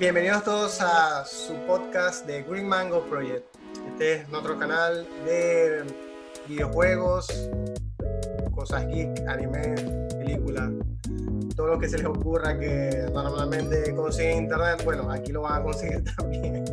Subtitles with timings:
[0.00, 3.44] Bienvenidos todos a su podcast de Green Mango Project.
[3.86, 5.84] Este es nuestro canal de
[6.48, 7.26] videojuegos,
[8.54, 9.74] cosas geek, anime,
[10.16, 10.70] películas,
[11.54, 15.60] todo lo que se les ocurra que normalmente consiguen en internet, bueno, aquí lo van
[15.60, 16.64] a conseguir también.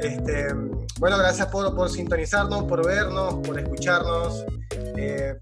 [0.00, 0.52] Este,
[0.98, 4.44] bueno, gracias por, por sintonizarnos, por vernos, por escucharnos.
[4.96, 5.36] Eh,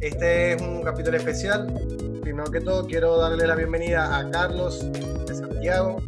[0.00, 1.72] este es un capítulo especial.
[2.20, 6.02] Primero que todo, quiero darle la bienvenida a Carlos de Santiago.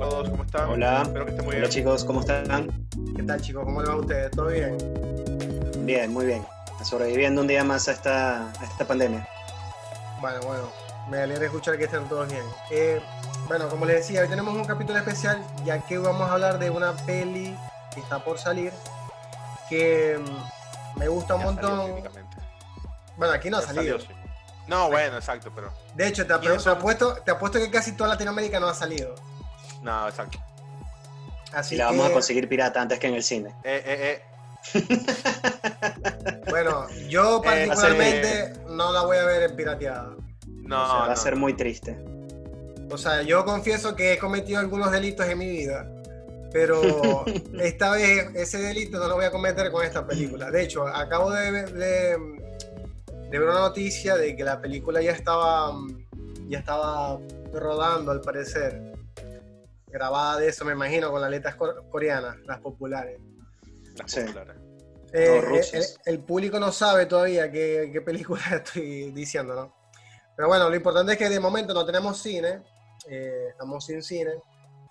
[0.00, 0.68] Hola a todos, ¿cómo están?
[0.70, 1.02] Hola.
[1.02, 1.70] Espero que estén muy Hola bien.
[1.72, 2.70] chicos, ¿cómo están?
[3.16, 3.64] ¿Qué tal, chicos?
[3.64, 4.30] ¿Cómo les va a ustedes?
[4.30, 4.76] ¿Todo bien?
[5.84, 6.46] Bien, muy bien.
[6.84, 9.28] Sobreviviendo un día más a esta, a esta pandemia.
[10.20, 10.72] Bueno, bueno,
[11.10, 12.44] me alegra escuchar que estén todos bien.
[12.70, 13.00] Eh,
[13.48, 16.70] bueno, como les decía, hoy tenemos un capítulo especial, ya que vamos a hablar de
[16.70, 17.56] una peli
[17.92, 18.72] que está por salir,
[19.68, 21.90] que mm, me gusta un Ya montón.
[23.16, 23.98] Bueno, aquí no ha salido.
[23.98, 24.08] sí.
[24.68, 25.72] No, bueno, exacto, pero.
[25.94, 29.14] De hecho, te apuesto, te apuesto que casi toda Latinoamérica no ha salido.
[29.82, 30.38] No, exacto.
[31.52, 33.50] Así Y la vamos a conseguir pirata antes que en el cine.
[33.64, 34.22] Eh, eh,
[34.74, 34.82] eh.
[36.50, 40.14] bueno, yo Eh, particularmente no la voy a ver en pirateada.
[40.46, 41.96] No, O sea, va no, a ser muy triste.
[42.90, 45.86] O sea, yo confieso que he cometido algunos delitos en mi vida,
[46.52, 47.24] pero
[47.60, 50.50] esta vez ese delito no lo voy a cometer con esta película.
[50.50, 52.18] De hecho, acabo de, ver- de,
[53.30, 55.72] de ver una noticia de que la película ya estaba,
[56.48, 57.18] ya estaba
[57.52, 58.87] rodando, al parecer.
[59.90, 63.18] Grabada de eso, me imagino, con las letras cor- coreanas, las populares.
[63.96, 64.20] Las Sí.
[64.20, 64.56] populares.
[65.12, 65.98] Eh, No, rusas.
[66.04, 69.74] el, el público no sabe todavía qué, qué película estoy diciendo, ¿no?
[70.36, 72.62] Pero bueno, lo importante es que de momento no tenemos cine,
[73.08, 74.32] eh, estamos sin cine.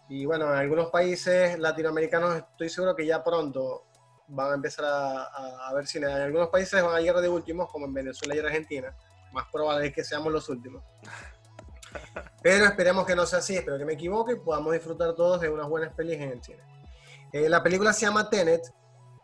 [0.10, 3.86] Y bueno, en algunos países latinoamericanos estoy seguro que ya pronto
[4.30, 6.08] van a empezar a, a- a ver cine.
[6.08, 8.94] En algunos países van a llegar de últimos, como en Venezuela y Argentina.
[9.34, 10.84] Más probable es que seamos los últimos.
[12.42, 15.50] Pero esperemos que no sea así, espero que me equivoque y podamos disfrutar todos de
[15.50, 16.60] unas buenas pelis en el cine.
[17.34, 18.62] Eh, la película se llama Tenet,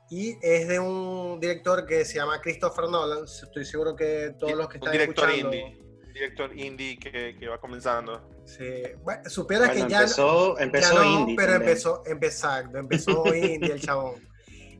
[0.09, 3.23] y es de un director que se llama Christopher Nolan.
[3.23, 5.55] Estoy seguro que todos los que un están director escuchando.
[5.57, 5.79] indie.
[6.05, 8.29] Un director indie que, que va comenzando.
[8.45, 8.83] Sí.
[9.01, 11.35] Bueno, supieras Bueno, que ya, empezó, ya no, indie.
[11.35, 11.69] pero también.
[11.69, 14.29] empezó, empezó, empezó indie el chabón.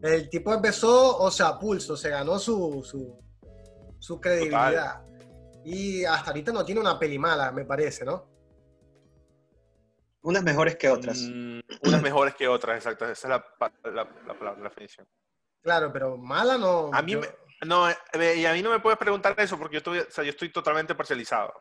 [0.04, 3.18] El tipo empezó, o sea, pulso, se ganó su, su,
[4.00, 5.02] su credibilidad.
[5.66, 8.28] Y hasta ahorita no tiene una peli mala, me parece, ¿no?
[10.22, 11.20] Unas mejores que otras.
[11.20, 13.06] Mm, unas mejores que otras, exacto.
[13.06, 13.46] Esa es la,
[13.92, 15.08] la, la palabra, la definición.
[15.62, 16.90] Claro, pero mala no.
[16.94, 17.28] A mí yo- me-
[17.66, 17.96] No, eh,
[18.38, 20.50] y a mí no me puedes preguntar eso porque yo estoy, o sea, yo estoy
[20.52, 21.54] totalmente parcializado.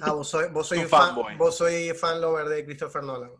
[0.00, 1.36] Ah, vos sois, vos sois Un fan, fanboy.
[1.36, 3.30] vos sois fan lover de Christopher Nolan.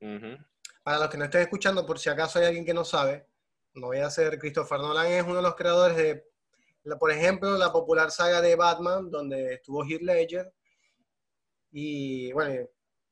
[0.00, 0.36] Ujú.
[0.82, 3.26] Para los que no estén escuchando, por si acaso hay alguien que no sabe,
[3.74, 6.30] no voy a ser Christopher Nolan, es uno de los creadores de,
[6.84, 10.52] la- por ejemplo, la popular saga de Batman, donde estuvo Heath Ledger,
[11.70, 12.66] y bueno,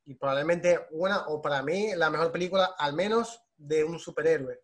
[0.05, 4.61] y probablemente una, o para mí, la mejor película, al menos, de un superhéroe,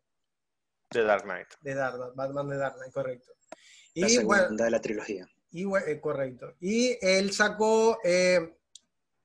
[0.91, 1.49] The Dark Knight.
[1.61, 3.33] de Dark, Batman de Dark Knight, correcto.
[3.95, 5.29] La Y segunda bueno, de la trilogía.
[5.51, 6.55] y, eh, correcto.
[6.61, 8.57] Y él sacó, eh,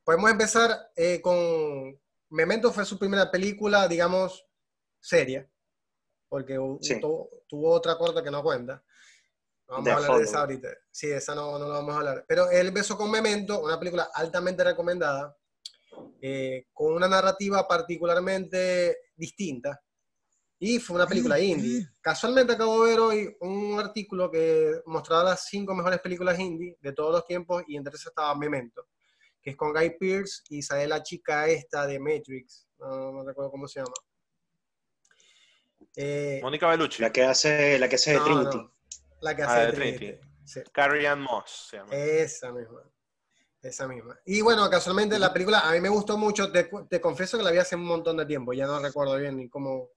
[0.04, 2.00] podemos empezar eh, con,
[2.30, 4.46] Memento fue su primera película, digamos,
[5.00, 5.50] seria,
[6.28, 7.00] porque Sí.
[7.00, 8.84] tuvo, tuvo otra corta que no cuenta.
[9.68, 10.70] No vamos The a hablar de esa ahorita.
[10.92, 12.26] Sí, esa no, no la vamos a hablar.
[12.28, 15.36] Pero él empezó con Memento, una película altamente recomendada,
[16.22, 19.82] eh, con una narrativa particularmente distinta.
[20.60, 21.88] Y fue una película indie.
[22.02, 26.94] Casualmente acabo de ver hoy un artículo que mostraba las cinco mejores películas indie de
[26.94, 28.88] todos los tiempos y entre esas estaba Memento,
[29.42, 32.68] que es con Guy Pearce y sale la chica esta de Matrix.
[32.80, 33.94] No, no recuerdo cómo se llama.
[35.96, 37.02] Eh, Mónica Bellucci.
[37.02, 38.58] La que hace, la que hace de Trinity.
[38.58, 38.77] no,
[39.22, 39.98] la que Ah, hace de Trinity.
[39.98, 40.28] Trinity.
[40.46, 40.62] Sí.
[40.72, 41.94] Carrie Ann Moss se llama.
[41.94, 42.82] Esa misma.
[43.62, 44.18] Esa misma.
[44.26, 46.52] Y bueno, casualmente la película a mí me gustó mucho.
[46.52, 46.70] Te,
[47.02, 48.54] confieso que la vi hace un montón de tiempo.
[48.54, 49.90] Ya no recuerdo bien ni cómo.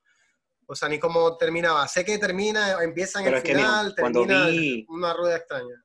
[0.67, 1.87] O sea, ni cómo terminaba.
[1.89, 5.37] Sé que termina, empieza en Pero el que mira, final, cuando termina vi- una rueda
[5.37, 5.84] extraña.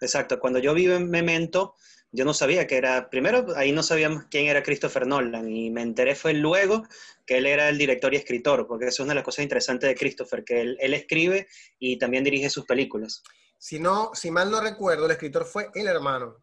[0.00, 0.38] Exacto.
[0.38, 1.74] Cuando yo vi en Memento,
[2.12, 3.08] yo no sabía que era.
[3.10, 5.48] Primero, ahí no sabíamos quién era Christopher Nolan.
[5.48, 6.84] Y me enteré fue luego
[7.26, 8.66] que él era el director y escritor.
[8.66, 11.46] Porque eso es una de las cosas interesantes de Christopher, que él, él escribe
[11.78, 13.22] y también dirige sus películas.
[13.58, 16.38] Si no, si mal no recuerdo, el escritor fue el hermano.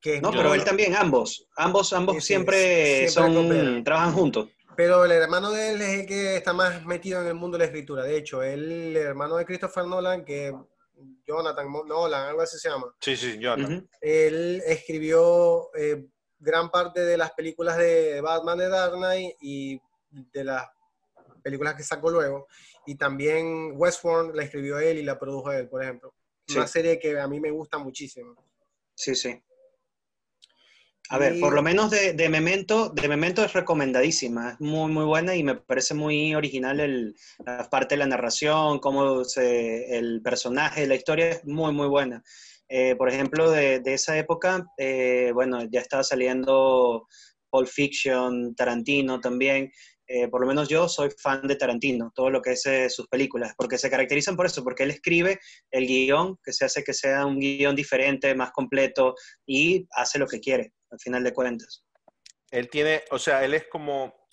[0.00, 1.48] Que No, pero él también, ambos.
[1.56, 4.48] Ambos, ambos Sí, sí, siempre, son, trabajan juntos.
[4.76, 7.64] Pero el hermano de él es el que está más metido en el mundo de
[7.64, 8.04] la escritura.
[8.04, 10.54] De hecho, él, el hermano de Christopher Nolan, que
[11.26, 12.94] Jonathan Nolan, algo así se llama.
[13.00, 13.88] Sí, sí, Jonathan.
[14.00, 16.06] Él escribió eh,
[16.38, 19.80] gran parte de las películas de Batman de Dark Knight y
[20.10, 20.66] de las
[21.42, 22.46] películas que sacó luego.
[22.86, 26.14] Y también Westworld la escribió él y la produjo él, por ejemplo.
[26.46, 26.56] Sí.
[26.56, 28.36] Una serie que a mí me gusta muchísimo.
[28.94, 29.42] Sí, sí.
[31.10, 34.90] A ver, Y- por lo menos de, de Memento, de Memento es recomendadísima, es muy,
[34.90, 37.14] muy buena y me parece muy original el,
[37.44, 42.22] la parte de la narración, cómo se, el personaje, la historia es muy, muy buena.
[42.68, 47.06] Eh, por ejemplo, de, de esa época, eh, bueno, ya estaba saliendo
[47.50, 49.70] Pulp Fiction, Tarantino también.
[50.06, 53.06] Eh, por lo menos yo soy fan de Tarantino, todo lo que es eh, sus
[53.08, 55.40] películas, porque se caracterizan por eso, porque él escribe
[55.70, 59.14] el guion, que se hace que sea un guion diferente, más completo,
[59.46, 61.84] y hace lo que quiere, al final de cuentas.
[62.50, 64.28] Él tiene, o sea, él es como,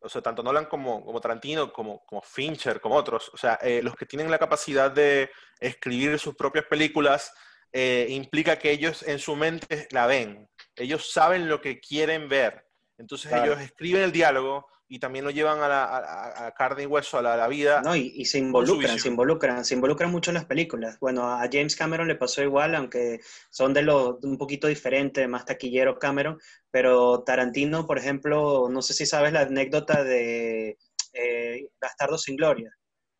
[0.00, 3.82] o sea, tanto Nolan como, como Tarantino, como, como Fincher, como otros, o sea, eh,
[3.82, 5.30] los que tienen la capacidad de
[5.60, 7.32] escribir sus propias películas,
[7.72, 12.66] eh, implica que ellos en su mente la ven, ellos saben lo que quieren ver,
[12.98, 13.52] entonces Claro.
[13.52, 17.18] ellos escriben el diálogo y también lo llevan a, la, a- a carne y hueso,
[17.18, 17.80] a la, a la vida.
[17.82, 20.98] No, y, y se involucran, se involucran, se involucran mucho en las películas.
[21.00, 23.20] Bueno, a James Cameron le pasó igual, aunque
[23.50, 26.38] son de los un poquito diferentes, más taquillero Cameron,
[26.70, 30.76] pero Tarantino, por ejemplo, no sé si sabes la anécdota de
[31.12, 32.70] eh, Bastardo sin Gloria.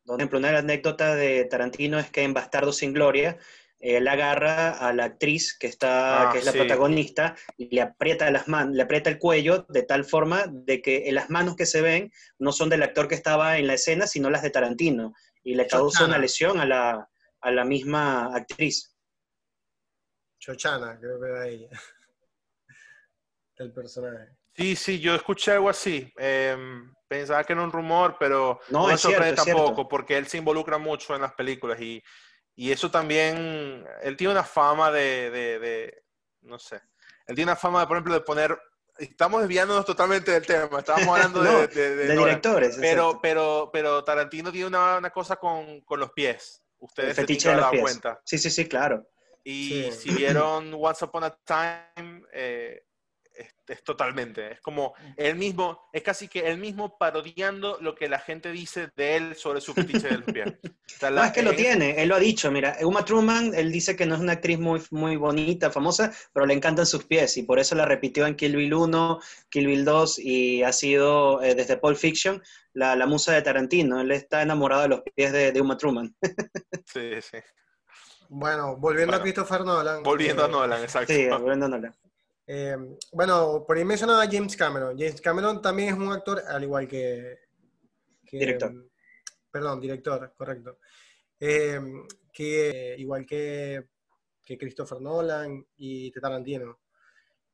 [0.06, 3.38] Por ejemplo, una de las anécdotas de Tarantino es que en Bastardo sin Gloria
[3.84, 6.58] él agarra a la actriz que está, Ah, que es la sí.
[6.58, 11.06] protagonista, y le aprieta las manos, le aprieta el cuello de tal forma de que
[11.12, 14.30] las manos que se ven no son del actor que estaba en la escena, sino
[14.30, 15.12] las de Tarantino.
[15.42, 16.14] Y le causa Chochana.
[16.14, 17.08] una lesión a la,
[17.42, 18.96] a la misma actriz.
[20.38, 21.68] Chochana, creo que era ella.
[23.56, 24.30] El personaje.
[24.56, 26.12] Sí, sí, yo escuché algo así.
[26.16, 29.64] Em, pensaba que era un rumor, pero No, me es cierto, sorprende es cierto.
[29.64, 32.02] tampoco, porque él se involucra mucho en las películas y,
[32.56, 36.04] y eso también, él tiene una fama de, de- de-
[36.42, 36.76] no sé,
[37.26, 38.58] él tiene una fama, de, por ejemplo, de poner,
[38.98, 42.24] estamos desviándonos totalmente del tema, estábamos hablando de, No, de- de De Nolan.
[42.28, 42.76] directores.
[42.80, 43.20] pero, exacto.
[43.22, 46.62] pero, pero Tarantino tiene una, una cosa con, con los pies.
[46.80, 47.82] el Ustedes se fetiche tienen de los pies.
[47.82, 48.20] cuenta.
[48.24, 49.08] Sí, sí, sí, claro.
[49.42, 49.92] Y Sí.
[49.92, 52.82] si vieron Once Upon a Time, eh,
[53.34, 58.08] es, es totalmente, es como él mismo, es casi que él mismo parodiando lo que
[58.08, 60.46] la gente dice de él sobre su fetiche de los pies.
[60.84, 62.50] O sea, No, la- es que lo en- tiene, él lo ha dicho.
[62.50, 66.44] Mira, Uma Truman, él dice que no es una actriz muy, muy bonita, famosa, pero
[66.46, 69.84] le encantan sus pies y por eso la repitió en Kill Bill 1, Kill Bill
[69.84, 72.42] 2 y ha sido eh, desde Pulp Fiction
[72.74, 74.00] la, la musa de Tarantino.
[74.00, 76.14] Él está enamorado de los pies de, de Uma Truman.
[76.86, 77.38] Sí, sí.
[78.28, 80.02] Bueno, volviendo Bueno, a Christopher Nolan.
[80.02, 81.12] Volviendo eh, a Nolan, exacto.
[81.12, 81.94] Sí, volviendo a Nolan.
[82.46, 82.76] Eh,
[83.12, 84.96] bueno, por ahí mencionaba a James Cameron.
[84.98, 87.38] James Cameron también es un actor, al igual que.
[88.24, 88.90] que- Director.
[89.50, 90.78] Perdón, director, correcto.
[91.38, 91.80] Eh,
[92.32, 93.88] que igual que,
[94.44, 96.80] que Christopher Nolan y Tarantino.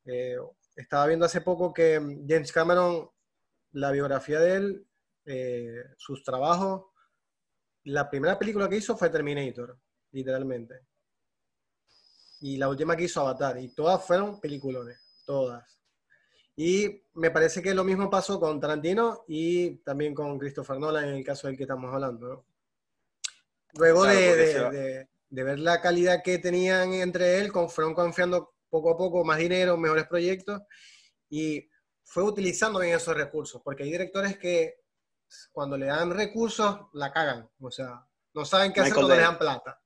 [0.06, 0.36] Eh,
[0.76, 1.96] estaba viendo hace poco que
[2.26, 3.10] James Cameron,
[3.72, 4.86] la biografía de él,
[5.98, 6.86] sus trabajos,
[7.84, 9.78] la primera película que hizo fue Terminator,
[10.12, 10.80] literalmente.
[12.40, 15.64] Y la última que hizo Avatar, y todas fueron peliculones, todas.
[16.56, 21.14] Y me parece que lo mismo pasó con Tarantino y también con Christopher Nolan en
[21.16, 22.28] el caso del que estamos hablando.
[22.28, 22.44] ¿no?
[23.74, 27.94] Luego Claro, de, de- de- de ver la calidad que tenían entre él, con, fueron
[27.94, 30.60] confiando poco a poco más dinero, mejores proyectos
[31.28, 31.68] y
[32.02, 34.80] fue utilizando bien esos recursos, porque hay directores que
[35.52, 38.04] cuando le dan recursos la cagan, o sea,
[38.34, 39.80] no saben qué hacer Michael cuando le dan plata.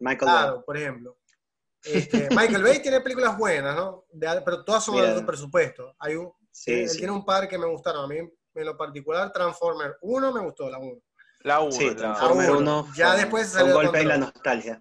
[0.00, 0.18] Michael.
[0.30, 1.16] Claro, por ejemplo.
[1.84, 4.04] Este, Michael Bay tiene películas buenas, ¿no?
[4.12, 5.94] De- pero todas son de presupuesto.
[5.98, 6.98] Hay un, Sí, él sí.
[6.98, 8.04] tiene un par que me gustaron.
[8.04, 10.98] A mí, en lo particular, Transformer 1 me gustó, la 1.
[11.42, 11.72] La 1.
[11.72, 12.80] Sí, Transformer uno.
[12.82, 14.80] 1 Ya fue- después salió un golpe en la nostalgia.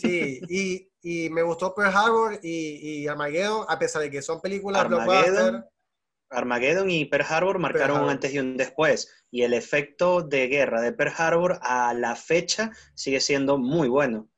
[0.00, 4.40] Sí, y, y me gustó Pearl Harbor y, y Armageddon, a pesar de que son
[4.40, 5.06] películas Armageddon,
[5.50, 5.64] blockbuster.
[6.30, 8.10] Armageddon y Pearl Harbor marcaron un Harbor.
[8.12, 9.10] antes y un después.
[9.30, 14.28] Y el efecto de guerra de Pearl Harbor a la fecha sigue siendo muy bueno.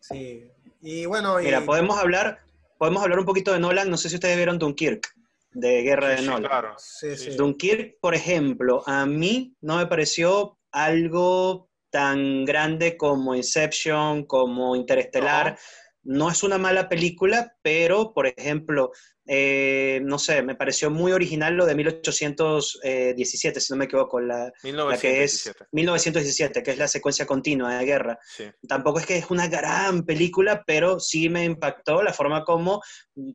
[0.00, 0.50] Sí.
[0.80, 2.40] Y bueno, y, Mira, podemos hablar,
[2.78, 3.90] podemos hablar un poquito de Nolan.
[3.90, 5.14] No sé si ustedes vieron Dunkirk,
[5.52, 6.42] de Guerra de Sí, Nolan.
[6.50, 6.74] claro.
[6.78, 7.30] sí, sí.
[7.36, 15.58] Dunkirk, por ejemplo, a mí no me pareció algo tan grande como Inception, como Interestelar.
[16.02, 18.90] No, es una mala película, pero, por ejemplo,
[19.26, 24.52] eh, no sé, me pareció muy original lo de 1817, si no me equivoco, la,
[24.62, 25.66] la que es 1917.
[25.72, 28.18] 1917, que es la secuencia continua de guerra.
[28.36, 28.44] Sí.
[28.68, 32.80] Tampoco es que es una gran película, pero sí me impactó la forma como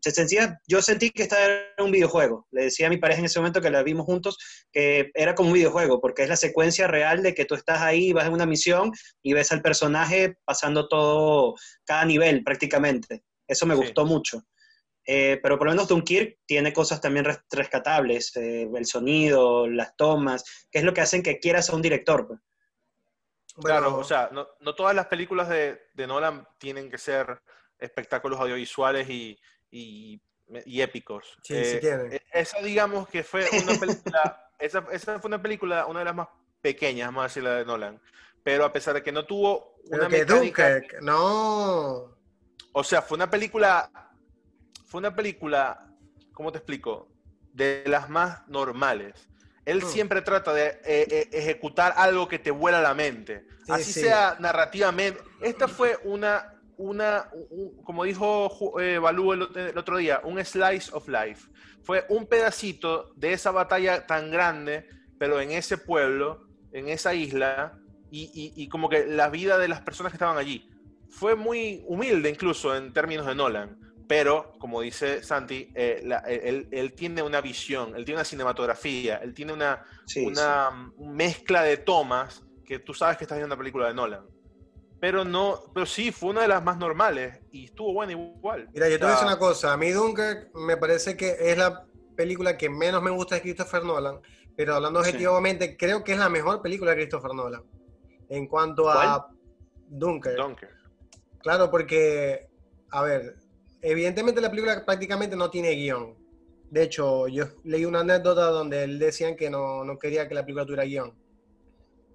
[0.01, 0.59] se sentía.
[0.67, 2.47] Yo sentí que esta era un videojuego.
[2.51, 4.37] Le decía a mi pareja en ese momento que la vimos juntos
[4.71, 8.11] que era como un videojuego, porque es la secuencia real de que tú estás ahí,
[8.13, 8.91] vas en una misión
[9.23, 13.23] y ves al personaje pasando todo, cada nivel prácticamente.
[13.47, 13.81] Eso me Sí.
[13.81, 14.41] gustó mucho.
[15.09, 19.95] Eh, pero por lo menos Dunkirk tiene cosas también res- rescatables, eh, el sonido, las
[19.95, 22.27] tomas, que es lo que hacen que quieras a un director.
[22.27, 22.39] pues.
[23.55, 27.41] Bueno, Claro, o sea, no, no todas las películas de, de Nolan tienen que ser
[27.79, 29.39] espectáculos audiovisuales y,
[29.71, 30.21] y,
[30.81, 31.37] épicos.
[31.41, 32.15] Sí, sí eh, tiene.
[32.15, 36.15] E, esa, digamos que fue una película, esa, esa, fue una película, una de las
[36.15, 36.27] más
[36.61, 37.99] pequeñas, más así la de Nolan.
[38.43, 42.17] Pero a pesar de que no tuvo una que mecánica, no.
[42.73, 43.89] O sea, fue una película,
[44.87, 45.85] fue una película,
[46.31, 47.09] ¿cómo te explico?
[47.53, 49.27] De las más normales.
[49.65, 49.87] Él mm.
[49.87, 53.45] siempre trata de eh, eh, ejecutar algo que te vuela la mente.
[53.67, 55.21] Así sea narrativamente.
[55.41, 57.29] Esta fue una, una
[57.83, 61.49] como dijo eh, Balú el, otro día, un slice of life.
[61.83, 64.87] Fue un pedacito de esa batalla tan grande,
[65.19, 67.77] pero en ese pueblo, en esa isla,
[68.09, 70.69] y, y, como que la vida de las personas que estaban allí.
[71.09, 76.93] Fue muy humilde incluso en términos de Nolan, pero como dice Santi, eh, él, él,
[76.93, 79.83] tiene una visión, él tiene una cinematografía, él tiene una,
[80.23, 84.25] una mezcla de tomas que tú sabes que estás viendo una película de Nolan.
[84.99, 88.67] Pero no, pero sí, fue una de las más normales y estuvo buena igual.
[88.73, 91.57] Mira, yo te voy a decir una cosa, a mí Dunkirk me parece que es
[91.57, 91.85] la
[92.15, 94.19] película que menos me gusta de Christopher Nolan,
[94.55, 97.63] pero hablando objetivamente, creo que es la mejor película de Christopher Nolan.
[98.29, 99.29] En cuanto a
[99.87, 100.75] Dunkirk.
[101.39, 102.49] Claro, porque,
[102.89, 103.35] a ver,
[103.81, 106.15] evidentemente la película prácticamente no tiene guion.
[106.69, 110.41] De hecho, yo leí una anécdota donde él decían que no, no quería que la
[110.43, 111.17] película tuviera guion.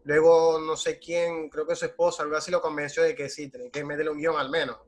[0.05, 3.49] Luego, no sé quién, creo que su esposa, algo así, lo convenció de que sí,
[3.49, 4.79] tenía que meterle un guion al menos.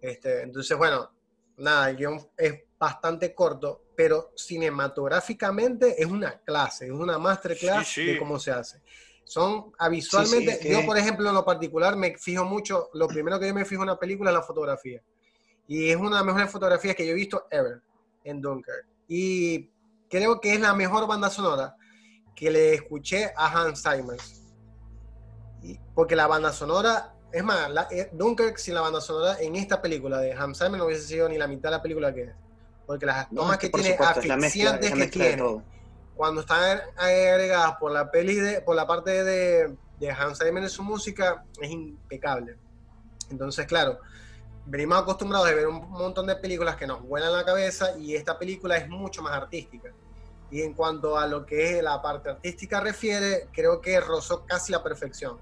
[0.00, 1.10] este, entonces, bueno,
[1.58, 8.18] nada, el guion es bastante corto, pero cinematográficamente es una clase, es una masterclass de
[8.18, 8.82] cómo se hace.
[9.24, 13.54] Son visualmente, yo por ejemplo en lo particular me fijo mucho, lo primero que yo
[13.54, 15.02] me fijo en una película es la fotografía.
[15.68, 17.80] Y es una de las mejores fotografías que yo he visto ever
[18.24, 18.86] en Dunkirk.
[19.08, 19.70] Y
[20.08, 21.76] creo que es la mejor banda sonora
[22.34, 24.18] que le escuché a Hans Zimmer.
[25.94, 29.82] porque la banda sonora, es más, la, eh, Dunkirk sin la banda sonora en esta
[29.82, 32.32] película de Hans Zimmer no hubiese sido ni la mitad de la película que es.
[32.86, 35.62] Porque las tomas que, tiene, asfixiantes que tiene,
[36.14, 40.70] cuando están agregadas por la peli de, por la parte de, de Hans Zimmer en
[40.70, 42.56] su música, es impecable.
[43.28, 43.98] Entonces, claro,
[44.66, 48.38] venimos acostumbrados a ver un montón de películas que nos vuelan la cabeza y esta
[48.38, 49.90] película es mucho más artística.
[50.50, 54.72] Y en cuanto a lo que es la parte artística refiere, creo que rozó casi
[54.72, 55.38] la perfección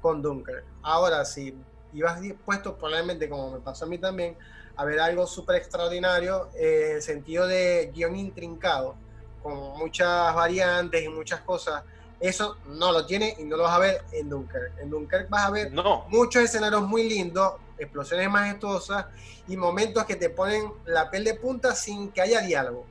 [0.00, 0.64] con Dunker.
[0.82, 1.54] Ahora, si
[1.92, 4.36] ibas dispuesto, probablemente como me pasó a mí también,
[4.76, 8.94] a ver algo súper extraordinario eh, en el sentido de guion intrincado,
[9.42, 11.82] con muchas variantes y muchas cosas.
[12.18, 14.78] Eso no lo tiene y no lo vas a ver en Dunkirk.
[14.78, 15.72] En Dunkirk vas a ver
[16.08, 19.06] muchos escenarios muy lindos, explosiones majestuosas
[19.46, 22.86] y momentos que te ponen la piel de punta sin que haya diálogo.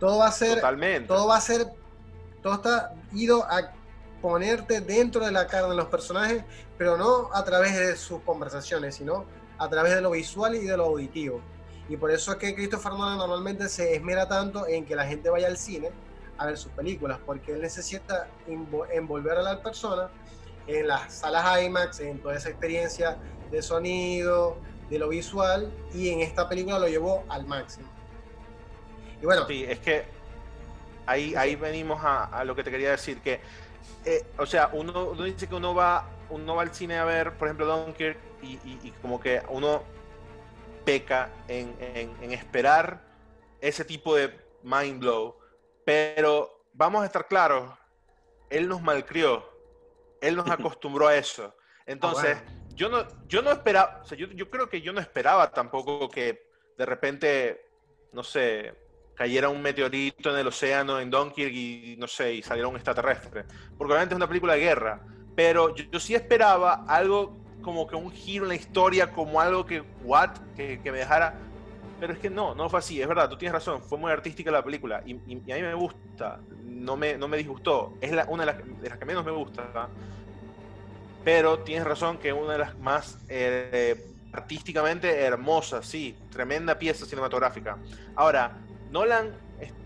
[0.00, 0.60] Todo va a ser,
[1.06, 1.68] todo va a ser,
[2.42, 3.72] todo está ido a
[4.20, 6.42] ponerte dentro de la cara de los personajes,
[6.76, 9.24] pero no a través de sus conversaciones, sino
[9.58, 11.40] a través de lo visual y de lo auditivo.
[11.88, 15.30] Y por eso es que Christopher Nolan normalmente se esmera tanto en que la gente
[15.30, 15.90] vaya al cine
[16.38, 20.10] a ver sus películas, porque él necesita envolver a la persona
[20.66, 23.16] en las salas IMAX, en toda esa experiencia
[23.50, 24.58] de sonido,
[24.90, 27.88] de lo visual, y en esta película lo llevó al máximo.
[29.20, 29.46] Y bueno.
[29.46, 30.04] Sí, es que
[31.06, 33.40] ahí, ahí venimos a, lo que te quería decir, que,
[34.04, 37.48] eh, o sea, uno, dice que uno va, uno va al cine a ver, por
[37.48, 39.82] ejemplo, Dunkirk, y, y como que uno
[40.86, 43.02] peca en, esperar
[43.60, 45.35] ese tipo de mind blow.
[45.86, 47.72] Pero vamos a estar claros,
[48.50, 49.48] él nos malcrió,
[50.20, 51.54] él nos acostumbró a eso.
[51.86, 56.10] Entonces, ah, yo, no, yo no esperaba, yo, yo, creo que yo no esperaba tampoco
[56.10, 57.70] que de repente,
[58.12, 58.74] no sé,
[59.14, 63.44] cayera un meteorito en el océano en Dunkirk y no sé, y saliera un extraterrestre.
[63.78, 65.00] Porque obviamente es una película de guerra.
[65.36, 69.82] Pero yo sí esperaba algo como que un giro en la historia, como algo que,
[70.02, 71.45] what, que, me dejara...
[71.98, 74.50] Pero es que no, no fue así, es verdad, tú tienes razón, fue muy artística
[74.50, 78.44] la película y, a mí me gusta, no me, no me disgustó, es la, una
[78.44, 79.88] de las, de las, que menos me gusta,
[81.24, 87.78] pero tienes razón que una de las más eh, artísticamente hermosas, sí, tremenda pieza cinematográfica.
[88.14, 88.58] Ahora,
[88.90, 89.32] Nolan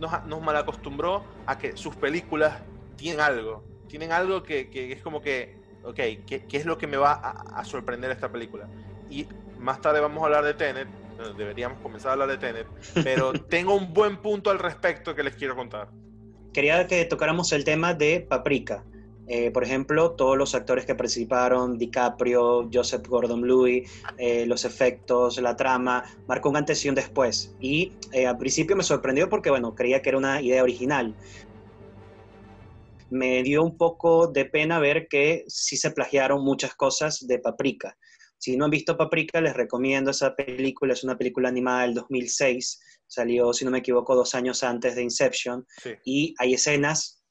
[0.00, 2.58] nos, nos malacostumbró a que sus películas
[2.96, 6.96] tienen algo, tienen algo que, que es como que ok, ¿qué, es lo que me
[6.96, 8.68] va a, sorprender esta película?
[9.08, 9.26] Y
[9.58, 10.88] más tarde vamos a hablar de Tenet,
[11.36, 12.66] deberíamos comenzar a hablar de Tenet,
[13.04, 15.88] pero tengo un buen punto al respecto que les quiero contar.
[16.52, 18.84] Quería que tocáramos el tema de Paprika.
[19.28, 25.54] Eh, por ejemplo, todos los actores que participaron, DiCaprio, Joseph Gordon-Levitt, eh, los efectos, la
[25.54, 27.54] trama, marcó un antes y un después.
[27.60, 31.14] Y eh, al principio me sorprendió porque, bueno, creía que era una idea original,
[33.10, 37.96] me dio un poco de pena ver que sí se plagiaron muchas cosas de Paprika,
[38.40, 40.94] Si no han visto Paprika, les recomiendo esa película.
[40.94, 42.80] Es una película animada del 2006.
[43.06, 45.66] Salió, si no me equivoco, dos años antes de Inception.
[45.82, 45.90] Sí.
[46.04, 47.22] Y hay escenas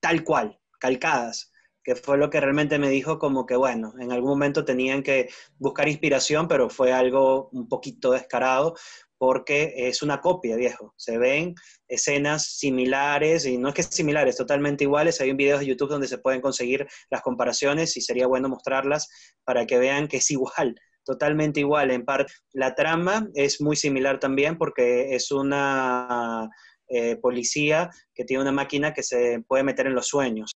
[0.00, 1.50] tal cual, calcadas,
[1.82, 5.30] que fue lo que realmente me dijo como que, bueno, en algún momento tenían que
[5.56, 8.74] buscar inspiración, pero fue algo un poquito descarado
[9.20, 10.94] porque es una copia, viejo.
[10.96, 11.54] Se ven
[11.86, 15.20] escenas similares, y no es que similares, totalmente iguales.
[15.20, 19.10] Hay un video de YouTube donde se pueden conseguir las comparaciones y sería bueno mostrarlas
[19.44, 20.74] para que vean que es igual,
[21.04, 21.90] totalmente igual.
[21.90, 26.48] En parte, la trama es muy similar también porque es una
[26.88, 30.52] eh, policía que tiene una máquina que se puede meter en los sueños.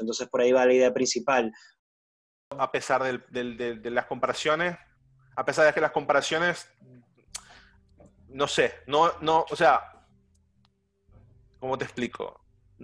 [0.00, 1.52] Entonces por ahí va la idea principal.
[2.56, 3.22] A pesar del-
[3.58, 4.78] del- de las comparaciones,
[5.36, 6.70] a pesar de que las comparaciones,
[8.28, 9.82] no sé, no, no, o sea,
[11.58, 12.40] ¿cómo te explico?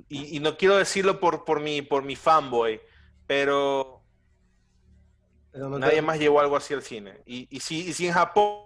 [0.08, 2.80] Y, y no quiero decirlo por, por, mi, por mi fanboy,
[3.26, 4.04] pero
[5.52, 7.22] te- nadie más llevó algo así al cine.
[7.26, 8.64] Y, y, si, y si en Japón,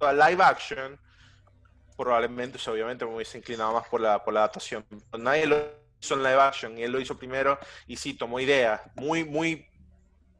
[0.00, 0.98] a live action,
[1.96, 4.86] probablemente, o sea, obviamente me hubiese inclinado más por la, por la adaptación.
[5.18, 5.56] Nadie lo
[6.00, 9.66] hizo en live action y él lo hizo primero y sí, tomó ideas muy, muy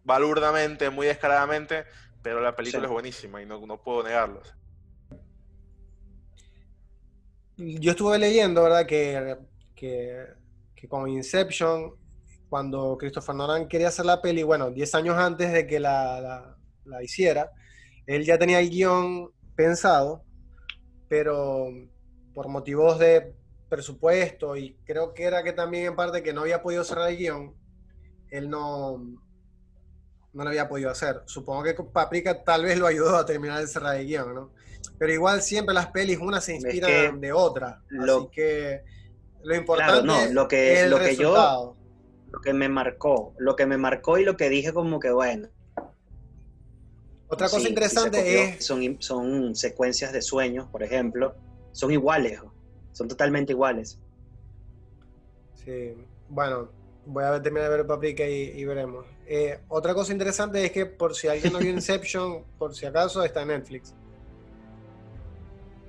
[0.04, 1.86] balurdamente, muy descaradamente,
[2.22, 2.86] pero la película Sí.
[2.88, 4.42] es buenísima y no, no puedo negarlo.
[7.56, 8.87] Yo estuve leyendo, ¿verdad?
[8.87, 9.37] Que,
[9.75, 10.26] que,
[10.88, 11.94] con Inception,
[12.49, 16.59] cuando Christopher Nolan quería hacer la peli, bueno, 10 años antes de que la, la-
[16.85, 17.52] la hiciera,
[18.06, 20.25] él ya tenía el guion pensado,
[21.09, 21.68] pero
[22.35, 23.35] por motivos de
[23.68, 27.18] presupuesto y creo que era que también en parte que no había podido cerrar el
[27.18, 27.56] guion,
[28.30, 28.99] él no,
[30.32, 31.22] no lo había podido hacer.
[31.26, 34.50] Supongo que Paprika tal vez lo ayudó a terminar de cerrar el guion, ¿no?
[34.98, 37.82] Pero igual siempre las pelis, una se Es inspiran que de otra.
[37.88, 38.82] lo- Así que
[39.42, 41.76] lo importante no, lo que- es el lo que yo-.
[42.30, 45.48] Lo que me marcó, lo que me marcó y lo que dije como que bueno.
[47.28, 48.40] Otra cosa sí, interesante copió.
[48.40, 51.35] es Son, son secuencias de sueños, por ejemplo,
[51.72, 52.40] son iguales,
[52.92, 53.98] son totalmente iguales.
[55.54, 55.94] Sí,
[56.28, 56.70] bueno,
[57.07, 59.07] voy a terminar de ver Paprika y, y veremos.
[59.26, 63.24] Eh, otra cosa interesante es que por si alguien no vio Inception, por si acaso,
[63.24, 63.94] está en Netflix.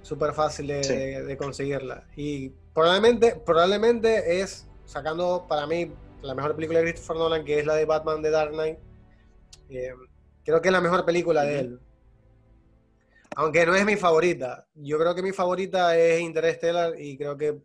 [0.01, 0.93] Súper fácil de, Sí.
[0.95, 2.05] de- de conseguirla.
[2.15, 5.91] Y probablemente, probablemente es, sacando para mí
[6.21, 8.77] la mejor película de Christopher Nolan, que es la de Batman de Dark Knight,
[9.69, 9.93] eh,
[10.43, 11.79] creo que es la mejor película de él.
[13.35, 14.67] Aunque no es mi favorita.
[14.75, 17.59] Yo creo que mi favorita es Interstellar y creo que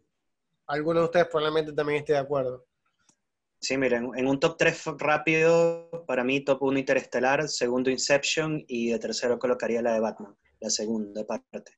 [0.66, 2.64] algunos de ustedes probablemente también esté de acuerdo.
[3.60, 8.92] Sí, miren, en un top 3 rápido, para mí top 1 Interestelar, segundo Inception y
[8.92, 11.72] de tercero colocaría la de Batman, la segunda parte.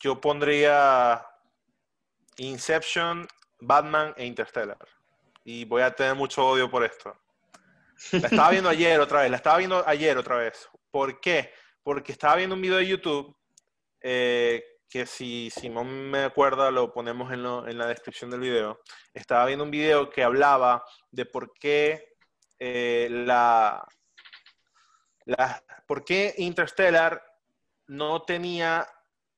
[0.00, 1.26] Yo pondría
[2.38, 3.28] Inception,
[3.60, 4.88] Batman e Interstellar.
[5.44, 7.14] Y voy a tener mucho odio por esto.
[8.12, 10.68] La estaba viendo ayer otra vez, la estaba viendo ayer otra vez.
[10.90, 11.52] ¿Por qué?
[11.82, 13.36] Porque estaba viendo un video de YouTube
[14.00, 14.64] eh,
[14.96, 18.80] que si, si no me acuerdo lo ponemos en, lo- en la descripción del video.
[19.12, 22.14] Estaba viendo un video que hablaba de por qué
[22.58, 23.86] eh, la,
[25.26, 27.22] la- por qué Interstellar
[27.88, 28.88] no tenía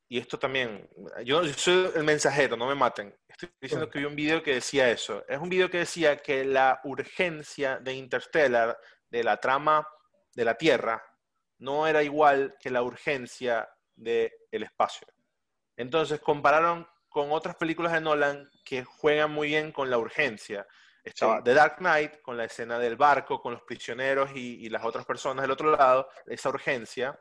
[0.08, 0.88] y esto también,
[1.24, 3.14] yo, yo soy el mensajero, no me maten.
[3.28, 5.22] Estoy diciendo que vi un video que decía eso.
[5.28, 8.78] Es un video que decía que la urgencia de Interstellar,
[9.10, 9.86] de la trama
[10.34, 11.02] de la Tierra,
[11.58, 15.06] no era igual que la urgencia del espacio.
[15.78, 20.66] Entonces compararon con otras películas de Nolan que juegan muy bien con la urgencia.
[21.02, 21.44] Estaba Sí.
[21.44, 25.06] The Dark Knight, con la escena del barco, con los prisioneros y, y las otras
[25.06, 27.18] personas del otro lado, esa urgencia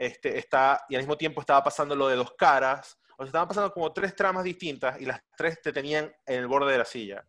[0.00, 3.48] este, está, y al mismo tiempo estaba pasando lo de dos caras, o sea, estaban
[3.48, 6.86] pasando como tres tramas distintas y las tres te tenían en el borde de la
[6.86, 7.22] silla.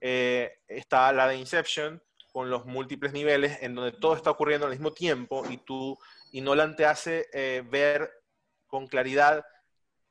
[0.00, 4.72] Eh, está la de Inception con los múltiples niveles en donde todo está ocurriendo al
[4.72, 5.98] mismo tiempo y tú,
[6.32, 8.10] y Nolan te hace eh, ver
[8.66, 9.44] con claridad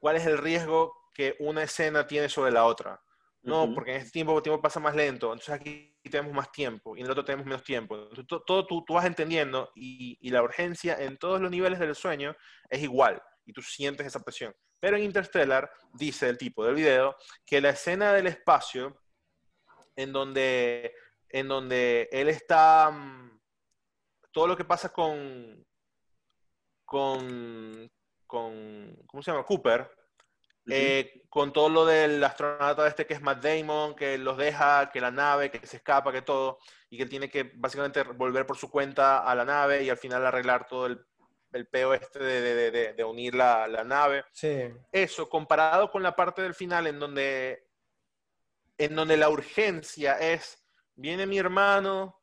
[0.05, 3.01] cuál es el riesgo que una escena tiene sobre la otra.
[3.41, 3.73] No, Ujú.
[3.73, 6.99] porque en este tiempo el tiempo pasa más lento, entonces aquí tenemos más tiempo y
[6.99, 7.95] en el otro tenemos menos tiempo.
[7.95, 11.79] Entonces, to- todo tú, tú vas entendiendo y, y la urgencia en todos los niveles
[11.79, 12.35] del sueño
[12.69, 14.53] es igual y tú sientes esa presión.
[14.79, 19.01] Pero en Interstellar dice el tipo del video que la escena del espacio
[19.95, 20.93] en donde,
[21.29, 23.39] en donde él está, mm,
[24.31, 25.65] todo lo que pasa con,
[26.85, 27.89] con,
[28.35, 29.45] con, ¿cómo se llama?
[29.45, 29.89] Cooper,
[30.67, 34.99] eh, con todo lo del astronauta este que es Matt Damon, que los deja, que
[34.99, 36.57] la nave, que se escapa, que todo,
[36.89, 40.25] y que tiene que básicamente volver por su cuenta a la nave y al final
[40.25, 40.99] arreglar todo el,
[41.53, 44.25] el peo este de, de- de- de unir la, la nave.
[44.33, 44.63] Sí.
[44.91, 47.63] Eso, comparado con la parte del final en donde
[48.77, 50.61] en donde la urgencia es,
[50.95, 52.21] viene mi hermano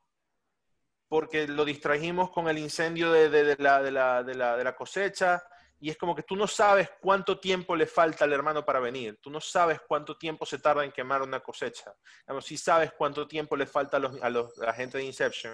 [1.09, 5.43] porque lo distrajimos con el incendio de, la, de la cosecha,
[5.83, 9.19] y es como que tú no sabes cuánto tiempo le falta al hermano para venir,
[9.21, 11.93] tú no sabes cuánto tiempo se tarda en quemar una cosecha,
[12.41, 15.53] si sabes cuánto tiempo le falta a, los, a, los, la gente de Inception,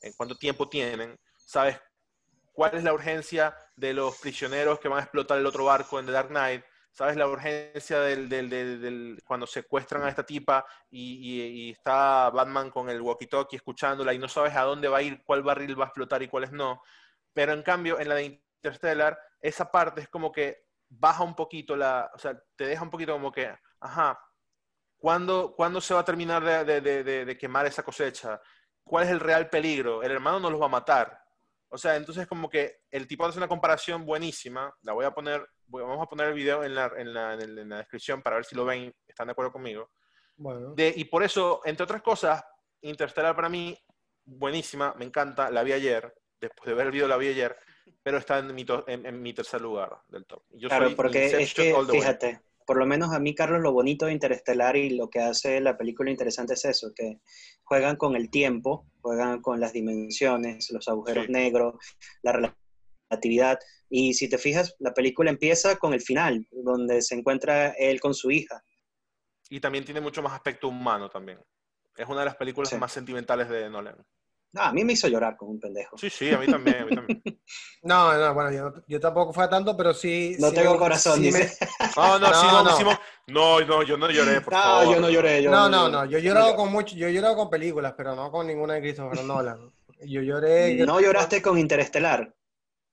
[0.00, 1.80] en cuánto tiempo tienen, sabes
[2.52, 6.06] cuál es la urgencia de los prisioneros que van a explotar el otro barco en
[6.06, 11.68] The Dark Knight, sabes la urgencia del, del, del, cuando secuestran a esta tipa y,
[11.68, 15.22] y, está Batman con el walkie-talkie escuchándola y no sabes a dónde va a ir,
[15.24, 16.82] cuál barril va a explotar y cuáles no.
[17.32, 21.74] Pero en cambio, en la de Interstellar, esa parte es como que baja un poquito
[21.76, 24.20] la, o sea, te deja un poquito como que, ajá,
[24.98, 28.40] ¿cuándo, ¿cuándo se va a terminar de, de, de, quemar esa cosecha?
[28.84, 30.02] ¿Cuál es el real peligro?
[30.02, 31.18] El hermano no los va a matar.
[31.68, 35.44] O sea, entonces como que el tipo hace una comparación buenísima, la voy a poner,
[35.66, 38.54] vamos a poner el video en la, en la, en la descripción para ver si
[38.54, 39.90] lo ven, están de acuerdo conmigo.
[40.36, 40.74] Bueno.
[40.76, 42.42] y por eso, entre otras cosas,
[42.82, 43.78] Interstellar para mí,
[44.24, 47.56] buenísima, me encanta, la vi ayer, después de ver el video la vi ayer,
[48.02, 50.42] pero está en mi, en, mi tercer lugar del top.
[50.68, 54.76] claro, porque es que, fíjate, por lo menos a mí, Carlos, lo bonito de Interestelar
[54.76, 57.20] y lo que hace la película interesante es eso, que
[57.64, 61.74] juegan con el tiempo, juegan con las dimensiones, los agujeros negros,
[62.22, 62.54] la
[63.10, 63.58] relatividad.
[63.88, 68.14] Y si te fijas, la película empieza con el final, donde se encuentra él con
[68.14, 68.64] su hija.
[69.48, 71.38] Y también tiene mucho más aspecto humano también.
[71.96, 73.96] Es una de las películas más sentimentales de Nolan.
[74.52, 75.96] No, a mí me hizo llorar con un pendejo.
[75.96, 77.22] Sí, sí, a mí también, a mí también.
[77.82, 80.36] no, no, bueno, yo, yo, tampoco fue tanto, pero sí...
[80.38, 81.56] No tengo corazón, dice.
[81.96, 82.98] No, no, sí, no, no.
[83.28, 85.42] no, no, yo no lloré, por no, yo no lloré.
[85.42, 88.14] Yo no, no, no, yo he llorado con mucho, yo he llorado con películas, pero
[88.14, 89.72] no con ninguna de Christopher Nolan.
[90.00, 90.74] Yo lloré...
[90.84, 92.34] ¿No lloraste con Interestelar?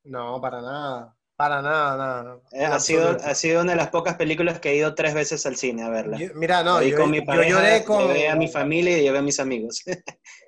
[0.06, 1.16] No, para nada.
[1.36, 2.40] Para nada, nada.
[2.52, 5.46] Eh, ha, sido, ha sido una de las pocas películas que he ido tres veces
[5.46, 6.18] al cine a verla.
[6.36, 8.08] mira, no, yo, con mi pareja, yo lloré con...
[8.08, 9.82] Llevé a mi familia y llevé a mis amigos.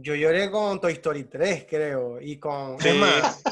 [0.00, 2.20] Yo lloré con Toy Story 3, creo.
[2.20, 2.76] Y con.
[2.84, 3.42] Es más,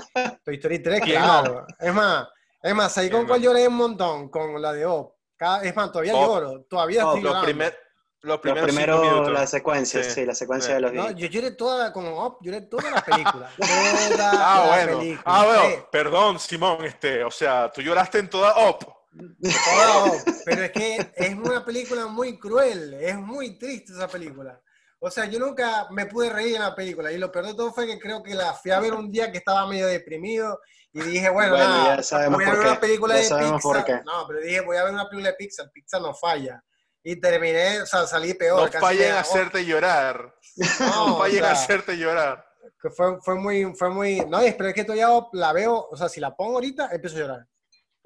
[0.45, 1.67] Toy Story 3, claro.
[1.79, 2.29] Es más,
[2.63, 5.15] es más, ahí con cuál lloré un montón, con la de Op.
[5.63, 6.63] es más, todavía lloro.
[6.69, 7.79] Todavía estoy los, primer,
[8.23, 10.25] los primeros, primero, la secuencia, sí.
[10.25, 13.51] la secuencia de los No, yo lloré toda, con Op, lloré toda la película.
[13.59, 14.99] Toda ah, la bueno.
[14.99, 15.23] película.
[15.25, 18.83] Ah, bueno, perdón, Simón, este, o sea, tú lloraste en toda Op.
[18.83, 24.61] Toda Op, pero es que es una película muy cruel, es muy triste esa película.
[24.99, 27.73] O sea, yo nunca me pude reír en la película y lo peor de todo
[27.73, 30.59] fue que creo que la fui a ver un día que estaba medio deprimido
[30.93, 34.05] y dije, bueno, nada, voy a ver una película de Pixar.
[34.05, 36.63] No, pero dije, voy a ver una película de Pixar, Pixar no falla.
[37.03, 38.73] Y terminé, o sea, salí peor.
[38.73, 40.35] No fallen en hacerte llorar.
[40.81, 42.45] No, no fallen en hacerte llorar.
[42.81, 46.09] Que fue, fue muy, fue muy, no, pero es que todavía la veo, o sea,
[46.09, 47.47] si la pongo ahorita, empiezo a llorar.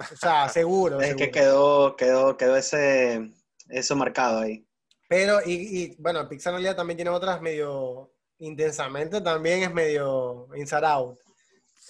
[0.00, 1.00] O sea, seguro.
[1.00, 3.33] es que quedó, quedó, quedó ese,
[3.68, 4.66] eso marcado ahí.
[5.11, 10.46] Pero, y, y bueno, Pixar en realidad también tiene otras medio intensamente, también es medio
[10.55, 11.18] Inside Out.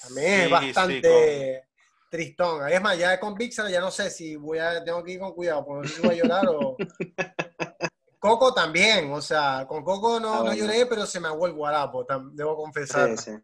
[0.05, 1.65] También es bastante
[2.11, 2.67] tristón.
[2.67, 5.35] Es más, ya con Pixar ya no sé si voy a, tengo que ir con
[5.35, 6.77] cuidado, porque no sé si voy a llorar o...
[8.19, 11.53] Coco también, o sea, con Coco no, ah, no lloré, pero se me aguó el
[11.53, 13.19] guarapo, debo confesar.
[13.19, 13.39] Sí, sí.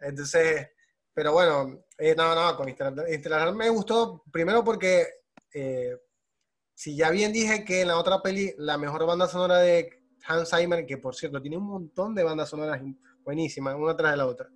[0.00, 0.68] Entonces,
[1.14, 5.06] pero bueno, eh, no, no, con Interstellar me gustó, primero porque
[5.54, 5.96] eh,
[6.74, 10.50] si ya bien dije que en la otra peli, la mejor banda sonora de Hans
[10.50, 12.80] Zimmer, que por cierto tiene un montón de bandas sonoras
[13.24, 14.48] buenísimas, una tras de la otra,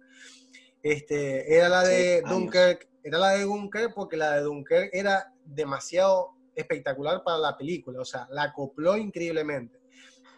[0.83, 6.37] este, era la de Dunkirk, era la de Dunkirk porque la de Dunkirk era demasiado
[6.55, 9.81] espectacular para la película, o sea, la acopló increíblemente.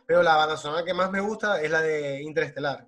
[0.07, 2.87] Pero la banda sonora que más me gusta es la de Interestelar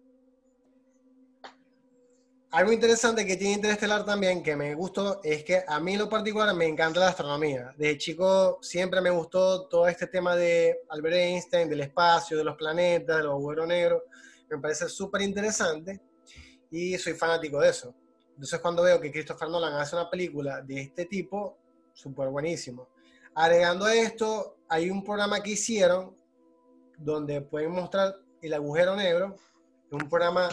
[2.52, 6.52] algo interesante que tiene Interestelar también, que me gustó, es que a mí lo particular
[6.54, 7.72] me encanta la astronomía.
[7.76, 12.56] Desde chico siempre me gustó todo este tema de Albert Einstein, del espacio, de los
[12.56, 14.02] planetas, de los agujeros negros.
[14.50, 16.00] Me parece súper interesante
[16.72, 17.94] y soy fanático de eso.
[18.30, 21.56] Entonces cuando veo que Christopher Nolan hace una película de este tipo,
[21.92, 22.88] súper buenísimo.
[23.32, 26.16] Agregando a esto, hay un programa que hicieron
[26.98, 29.36] donde pueden mostrar el agujero negro,
[29.92, 30.48] un programa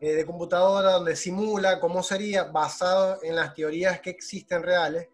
[0.00, 5.08] eh, de computadora donde simula cómo sería basado en las teorías que existen reales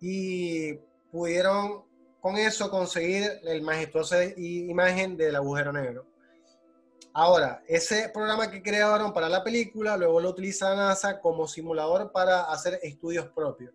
[0.00, 0.74] y
[1.10, 1.84] pudieron
[2.20, 6.06] con eso conseguir el majestuosa imagen del agujero negro.
[7.14, 12.44] Ahora, ese programa que crearon para la película, luego lo utiliza NASA como simulador para
[12.44, 13.74] hacer estudios propios.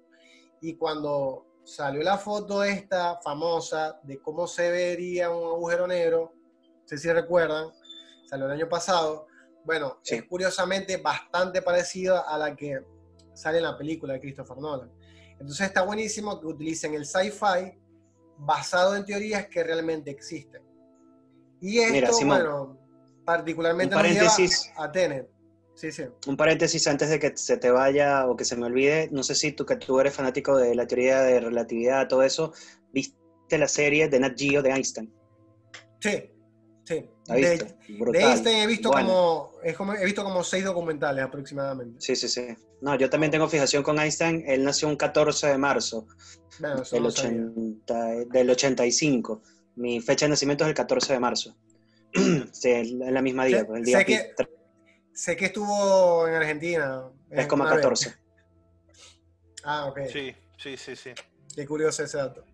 [0.61, 6.87] Y cuando salió la foto esta famosa de cómo se vería un agujero negro, no
[6.87, 7.69] sé si recuerdan,
[8.25, 9.27] salió el año pasado,
[9.67, 12.79] bueno, es curiosamente bastante parecida a la que
[13.33, 14.89] sale en la película de Christopher Nolan.
[15.33, 17.77] Entonces está buenísimo que utilicen el sci-fi
[18.37, 20.63] basado en teorías que realmente existen.
[21.59, 22.79] Y esto, Mira, Simón, bueno,
[23.25, 25.29] particularmente un nos lleva a Tenet.
[25.75, 26.05] Sí, sí.
[26.27, 29.35] Un paréntesis antes de que se te vaya o que se me olvide, no sé
[29.35, 32.53] si tú que tú eres fanático de la teoría de relatividad, todo eso,
[32.93, 35.13] viste la serie de Nat Geo de Einstein.
[35.99, 36.31] Sí,
[36.87, 37.09] sí.
[37.27, 37.75] ¿La De.
[38.13, 39.07] Einstein he visto, Bueno.
[39.07, 41.99] como, es como, he visto como seis documentales aproximadamente.
[41.99, 42.47] Sí, sí, sí.
[42.81, 44.43] No, yo también tengo fijación con Einstein.
[44.47, 46.07] Él nació un 14 de marzo
[46.59, 47.41] Bueno, del, no sabía.
[47.41, 49.41] 80, del 85.
[49.75, 51.57] Mi fecha de nacimiento es el 14 de marzo.
[52.51, 54.45] sí, es la misma día, Sé- el día sé que- pi-
[55.13, 57.05] Sé que estuvo en Argentina.
[57.29, 57.47] una vez.
[57.47, 58.15] 3,14.
[59.63, 59.99] Ah, ok.
[60.11, 61.09] Sí, sí, sí, sí.
[61.55, 62.45] Qué curioso ese dato.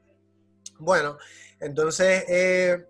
[0.79, 1.17] Bueno,
[1.59, 2.87] entonces, eh,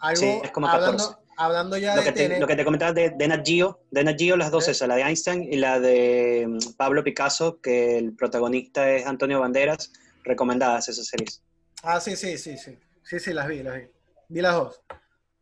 [0.00, 1.32] algo, Sí, es como hablando, 14.
[1.36, 4.04] hablando ya Lo de que, te, lo que te comentaba de, de Nat Geo, de
[4.04, 4.70] Nat Geo, las dos Sí.
[4.72, 9.40] esas, la de Einstein y la de mm, Pablo Picasso, que el protagonista es Antonio
[9.40, 9.92] Banderas,
[10.24, 11.42] recomendadas esas series.
[11.82, 12.78] Ah, sí, sí, sí, sí.
[13.02, 13.82] Sí, sí, las vi, las vi.
[14.28, 14.82] Vi las dos.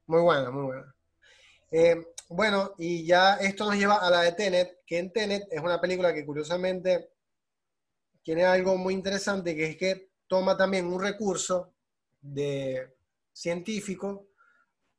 [0.06, 0.94] Muy buenas, muy buenas.
[1.70, 1.96] Eh,
[2.28, 5.80] bueno, y ya esto nos lleva a la de Tenet, que en Tenet es una
[5.80, 7.10] película que curiosamente
[8.22, 11.72] tiene algo muy interesante, que es que toma también un recurso
[12.20, 12.96] de
[13.32, 14.28] científico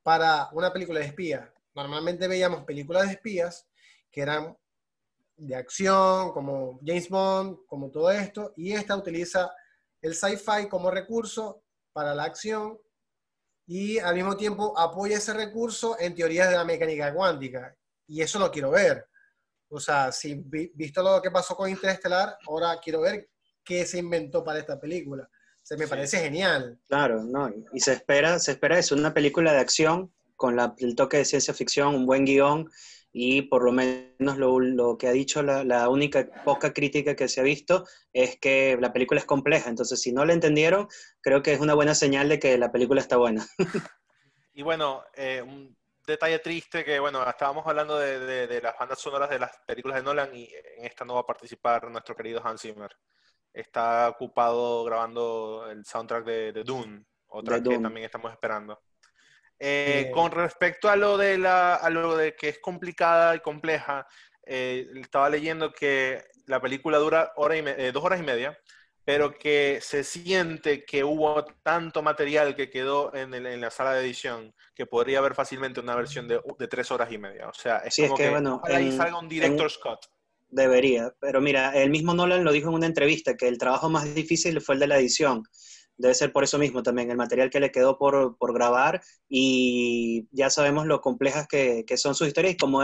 [0.08, 1.50] para una película de espías.
[1.76, 3.67] Normalmente veíamos películas de espías
[4.10, 4.58] que eran
[5.36, 9.54] de acción, como James Bond, como todo esto, y esta utiliza
[10.02, 12.80] el sci-fi como recurso para la acción
[13.65, 17.76] y al mismo tiempo apoya ese recurso en teorías de la mecánica cuántica.
[18.08, 19.10] Y eso lo quiero ver.
[19.67, 23.30] O sea, si vi- visto lo que pasó con Interestelar, ahora quiero ver
[23.62, 25.30] qué se inventó para esta película.
[25.67, 25.89] Se me Sí.
[25.89, 26.80] parece genial.
[26.88, 27.51] Claro, ¿no?
[27.73, 31.25] Y se espera, se espera eso, una película de acción con la- el toque de
[31.25, 32.69] ciencia ficción, un buen guion
[33.12, 37.27] y por lo menos lo, lo que ha dicho la, la única poca crítica que
[37.27, 40.88] se ha visto es que la película es compleja, entonces si no la entendieron,
[41.19, 43.45] creo que es una buena señal de que la película está buena.
[44.53, 45.75] Y bueno, eh, un
[46.08, 49.97] detalle triste que, bueno, estábamos hablando de, de- de las bandas sonoras de las películas
[49.97, 52.89] de Nolan y en esta no va a participar nuestro querido Hans Zimmer.
[53.58, 57.82] Está ocupado grabando el soundtrack de, de Dune, otra De que Dune.
[57.82, 58.80] también estamos esperando.
[59.60, 63.39] Eh, Eh, con respecto a lo, de la, a lo de que es complicada y
[63.39, 64.06] compleja,
[64.46, 68.58] eh, estaba leyendo que la película dura hora y me- eh, dos horas y media,
[69.04, 73.93] pero que se siente que hubo tanto material que quedó en, el- en la sala
[73.93, 77.48] de edición que podría haber fácilmente una versión de, de tres horas y media.
[77.50, 80.00] O sea, es Sí, es como que, que, bueno, ojalá en- salga un director's cut.
[80.49, 84.15] Debería, pero mira, el mismo Nolan lo dijo en una entrevista, que el trabajo más
[84.15, 85.43] difícil fue el de la edición.
[85.97, 90.27] Debe ser por eso mismo también, el material que le quedó por, por grabar y
[90.31, 92.81] ya sabemos lo complejas que, que son sus historias y como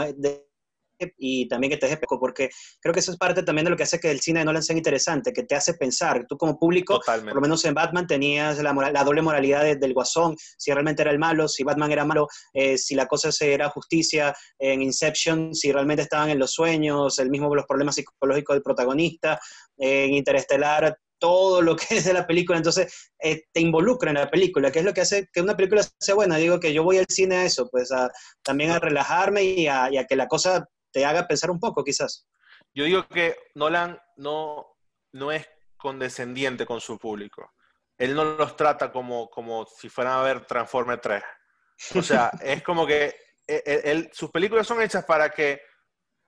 [1.18, 2.48] y también que te deje poco, porque
[2.80, 4.62] creo que eso es parte también de lo que hace que el cine de Nolan
[4.62, 7.00] sea interesante, que te hace pensar, tú como público,
[7.32, 10.72] por lo menos en Batman tenías la, moral- la doble moralidad de- del guasón, si
[10.72, 14.82] realmente era el malo, si Batman era malo, eh, si la cosa era justicia, en
[14.82, 19.38] Inception, si realmente estaban en los sueños, el mismo los problemas psicológicos del protagonista,
[19.76, 24.30] en Interestelar, todo lo que es de la película, entonces eh, te involucra en la
[24.30, 26.36] película, que es lo que hace que una película sea buena.
[26.36, 28.10] Digo que yo voy al cine a eso, pues a,
[28.42, 31.82] también a relajarme y a, y a que la cosa te haga pensar un poco,
[31.84, 32.26] quizás.
[32.72, 34.64] Yo digo que Nolan no,
[35.12, 37.52] no es condescendiente con su público.
[37.98, 41.22] Él no los trata como, como si fueran a ver Transformer 3.
[41.96, 43.14] O sea, es como que
[43.46, 45.60] él- él- sus películas son hechas para que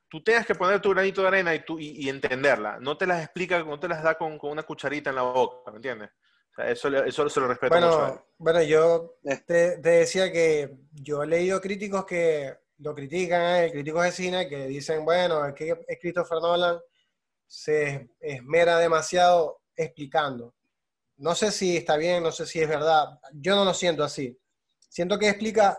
[0.08, 2.78] tú tengas que poner tu granito de arena y, tú, y, y entenderla.
[2.80, 5.70] No te las explica, no te las da con, con una cucharita en la boca,
[5.70, 6.10] ¿me entiendes?
[6.50, 8.14] O sea, eso, le- eso se lo respeto mucho a él.
[8.14, 9.42] Bueno, bueno, yo Eh.
[9.46, 14.48] te, te decía que yo he leído críticos que lo critican, eh, críticos de cine,
[14.48, 16.78] que dicen, bueno, es que Christopher Nolan
[17.46, 20.54] se esmera demasiado explicando.
[21.18, 23.18] No sé si está bien, no sé si es verdad.
[23.32, 24.38] Yo no lo siento así.
[24.88, 25.78] Siento que explica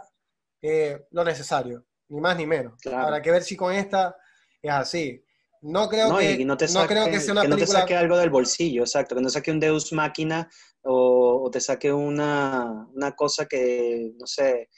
[0.61, 2.79] eh, lo necesario, ni más ni menos.
[2.81, 3.05] Claro.
[3.05, 4.15] Habrá que ver si con esta
[4.61, 5.23] es así.
[5.61, 7.61] No creo, No, que, no, te no saque, creo que sea una que no te
[7.61, 7.79] película...
[7.79, 10.47] saque algo del bolsillo, exacto, que no saque un Deus Máquina
[10.83, 14.69] o, o te saque una, una cosa que, no sé,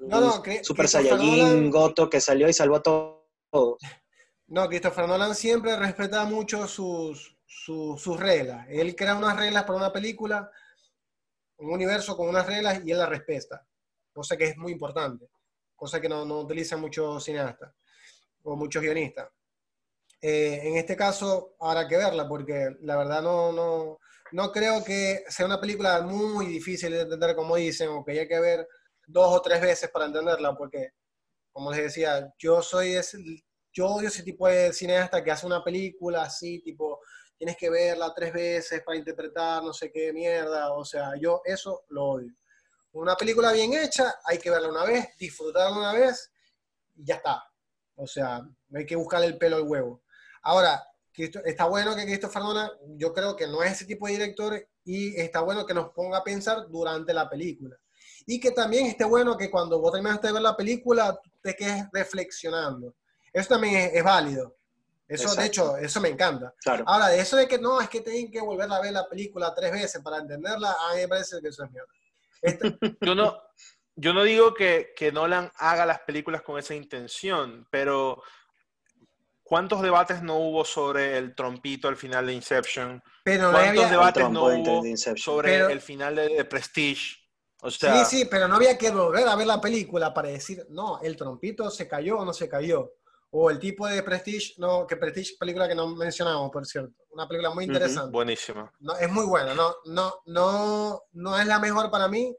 [0.00, 3.78] No, Super Saiyajin Nolan- Goto que salió y salvó a to- todos.
[4.46, 8.66] No, Christopher Nolan siempre respeta mucho sus, sus, sus reglas.
[8.68, 10.50] Él crea unas reglas para una película,
[11.58, 13.66] un universo con unas reglas y él las respeta.
[14.12, 15.28] Cosa que es muy importante.
[15.76, 17.72] Cosa que no, no utilizan muchos cineastas
[18.42, 19.28] o muchos guionistas.
[20.22, 23.98] Eh, en este caso habrá que verla porque la verdad no, no,
[24.32, 28.28] no creo que sea una película muy difícil de entender como dicen o que haya
[28.28, 28.66] que ver
[29.10, 30.90] dos o tres veces para entenderla porque,
[31.52, 33.18] como les decía, yo soy ese,
[33.72, 37.00] yo odio ese tipo de cineasta que hace una película así, tipo,
[37.40, 40.74] tienes que verla tres veces para interpretar no sé qué mierda.
[40.74, 42.34] O sea, yo eso lo odio.
[42.92, 46.30] Una película bien hecha, hay que verla una vez, disfrutarla una vez
[46.96, 47.42] y ya está.
[47.94, 50.02] O sea, no hay que buscarle el pelo al huevo.
[50.42, 50.84] Ahora,
[51.16, 55.18] está bueno que Christopher Nolan, yo creo que no es ese tipo de director y
[55.18, 57.79] está bueno que nos ponga a pensar durante la película.
[58.30, 61.86] Y que también esté bueno que cuando vos terminaste de ver la película, te quedes
[61.92, 62.94] reflexionando.
[63.32, 64.56] Eso también es, válido.
[65.08, 66.54] Eso, de hecho, eso me encanta.
[66.86, 69.52] Ahora, de eso de que no, es que tienen que volver a ver la película
[69.52, 71.88] tres veces para entenderla, a mí me parece que eso es mierda.
[72.40, 73.36] Este yo, no,
[73.96, 78.22] yo no digo que, que Nolan haga las películas con esa intención, pero
[79.42, 83.02] ¿Cuántos debates no hubo sobre el trompito al final de Inception?
[83.24, 84.84] Pero ¿Cuántos debates no hubo
[85.16, 87.16] sobre el final de, Prestige?
[87.68, 91.16] Sí, sí, pero no había que volver a ver la película para decir, no, el
[91.16, 92.94] trompito se cayó o no se cayó.
[93.32, 96.94] O el tipo de Prestige, no, que Prestige, película que no mencionamos, por cierto.
[97.10, 98.10] Una película muy interesante.
[98.10, 98.72] buenísima.
[98.80, 102.36] No, es muy buena, no, no, no, no es la mejor para mí,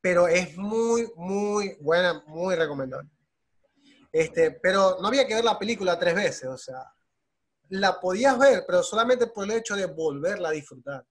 [0.00, 3.10] pero es muy, muy buena, muy recomendable.
[4.12, 6.84] Este, pero no había que ver la película tres veces, o sea,
[7.70, 11.04] la podías ver, pero solamente por el hecho de volverla a disfrutar.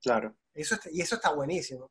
[0.00, 0.36] Claro.
[0.54, 1.90] Eso, y eso está buenísimo.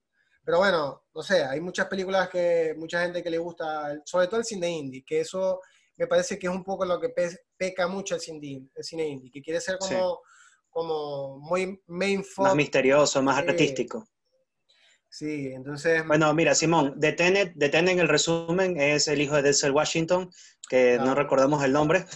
[0.49, 4.39] Pero bueno, no sé, hay muchas películas que mucha gente que le gusta, sobre todo
[4.39, 5.61] el cine indie, que eso
[5.95, 7.13] me parece que es un poco lo que
[7.55, 10.21] peca mucho el cine, el cine indie, que quiere ser como,
[10.67, 14.07] como muy main Más misterioso, más artístico.
[15.07, 16.03] Sí, entonces...
[16.07, 20.31] Bueno, mira, Simón, Tenet, en el resumen es el hijo de Denzel Washington,
[20.67, 22.07] que no recordamos el nombre.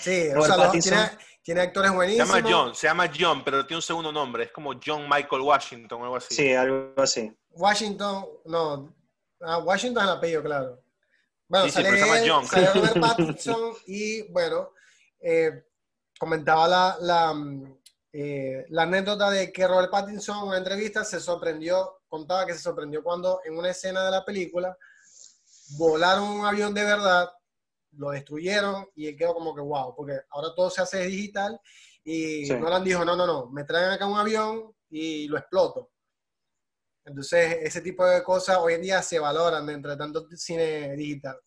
[0.00, 2.30] Sí, o sea, tiene, actores buenísimos.
[2.30, 5.42] Se llama John, se llama John, pero tiene un segundo nombre, es como John Michael
[5.42, 6.34] Washington o algo así.
[6.34, 7.30] Sí, algo así.
[7.54, 8.94] Washington, no,
[9.40, 10.82] ah, Washington es el apellido, claro.
[11.48, 12.46] Bueno, sí, sale sí, John.
[12.74, 14.70] Robert Pattinson y, bueno,
[15.20, 15.64] eh,
[16.18, 17.34] comentaba la, la,
[18.12, 22.60] eh, la anécdota de que Robert Pattinson en una entrevista se sorprendió contaba que se
[22.60, 24.76] sorprendió cuando en una escena de la película
[25.78, 27.30] volaron un avión de verdad,
[27.92, 31.58] lo destruyeron y él quedó como que wow, porque ahora todo se hace digital
[32.04, 35.91] y Nolan dijo, no, no, no, me traen acá un avión y lo exploto.
[37.04, 41.38] Entonces, ese tipo de cosas hoy en día se valoran dentro de tanto cine digital.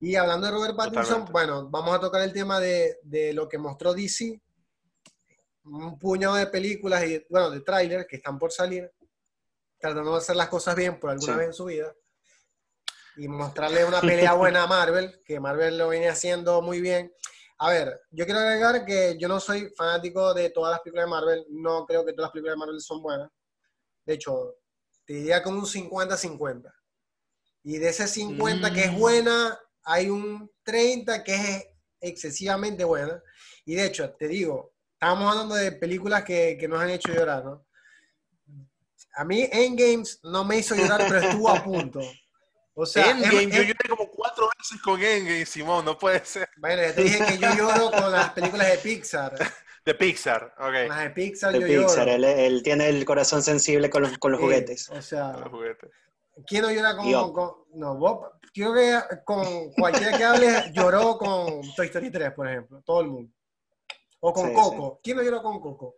[0.00, 3.58] Y hablando de Robert Pattinson, bueno, vamos a tocar el tema de, de, lo que
[3.58, 4.40] mostró DC,
[5.64, 8.90] un puñado de películas y, bueno, de trailers que están por salir
[9.78, 11.94] tratando de hacer las cosas bien por alguna vez en su vida
[13.16, 17.12] y mostrarle una pelea buena a Marvel, que Marvel lo viene haciendo muy bien.
[17.58, 21.10] A ver, yo quiero agregar que yo no soy fanático de todas las películas de
[21.10, 23.28] Marvel, no creo que todas las películas de Marvel son buenas.
[24.06, 24.56] De hecho,
[25.10, 26.72] te diría como un 50-50.
[27.64, 28.96] Y de ese 50 que es mm.
[28.96, 31.66] buena, hay un 30 que es
[32.00, 33.20] excesivamente buena.
[33.64, 37.44] Y de hecho, te digo, estamos hablando de películas que, que nos han hecho llorar,
[37.44, 37.66] ¿no?
[39.16, 42.00] a mí Endgames no me hizo llorar, pero estuvo a punto.
[42.74, 46.48] O sea, Endgame, yo lloré como cuatro veces con Endgame, Simón, no puede ser.
[46.56, 49.34] Bueno, ya te dije que yo lloro con las películas de Pixar.
[49.84, 50.88] De Pixar, ok.
[50.88, 52.28] Las de Pixar, de yo Pixar, lloro.
[52.28, 54.90] Él, tiene el corazón sensible con los, con los juguetes.
[54.90, 55.90] O sea, los juguetes.
[56.46, 61.62] ¿quién no llora con, con, No, vos, creo que con cualquiera que hable lloró con
[61.74, 63.32] Toy Story 3, por ejemplo, todo el mundo.
[64.20, 65.00] O con Coco.
[65.02, 65.96] ¿Quién no lloró con Coco?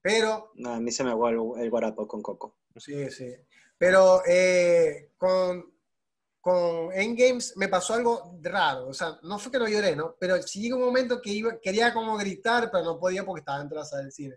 [0.00, 0.52] Pero...
[0.54, 2.58] No, a mí se me aguó el, guarapo con Coco.
[2.76, 3.34] Sí, sí.
[3.76, 5.73] Pero eh, con,
[6.44, 8.88] con Endgames me pasó algo raro.
[8.88, 10.14] O sea, no fue que no lloré, ¿no?
[10.20, 13.60] Pero sí llegó un momento que iba, quería como gritar, pero no podía porque estaba
[13.60, 14.36] dentro de la sala del cine.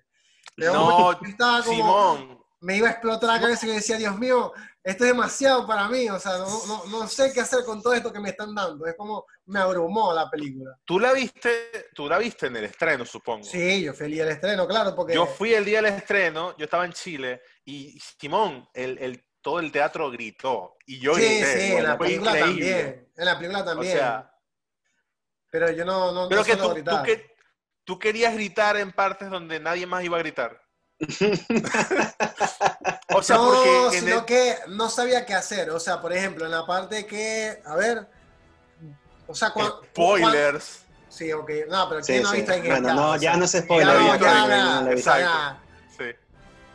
[0.55, 4.51] no, estaba como, Simón me iba a explotar la cabeza y decía, Dios mío,
[4.83, 7.93] esto es demasiado para mí, o sea, no, no, no, sé qué hacer con todo
[7.93, 8.87] esto que me están dando.
[8.87, 10.77] Es como me abrumó la película.
[10.85, 13.43] ¿Tú la viste, tú la viste en el estreno, supongo?
[13.43, 15.13] Sí, yo fui el día del estreno, claro, porque...
[15.13, 19.61] Yo fui el día del estreno, yo estaba en Chile, y Simón, el, el todo
[19.61, 23.95] el teatro gritó, y yo sí, Sí, en la película también, en la película también.
[23.95, 24.29] O sea,
[25.49, 27.33] pero yo no, no, pero que tú, tú, que,
[27.85, 30.61] tú querías gritar en partes donde nadie más iba a gritar.
[33.15, 35.69] o sea, no, porque sino que no sabía qué hacer.
[35.69, 38.05] O sea, por ejemplo, en la parte que, a ver,
[39.27, 40.83] o sea, cuando, spoilers.
[41.07, 41.51] sí, ok.
[41.69, 43.95] No, pero ¿quién no ha visto en Bueno, no, ya no se spoiler.
[45.01, 45.09] sí.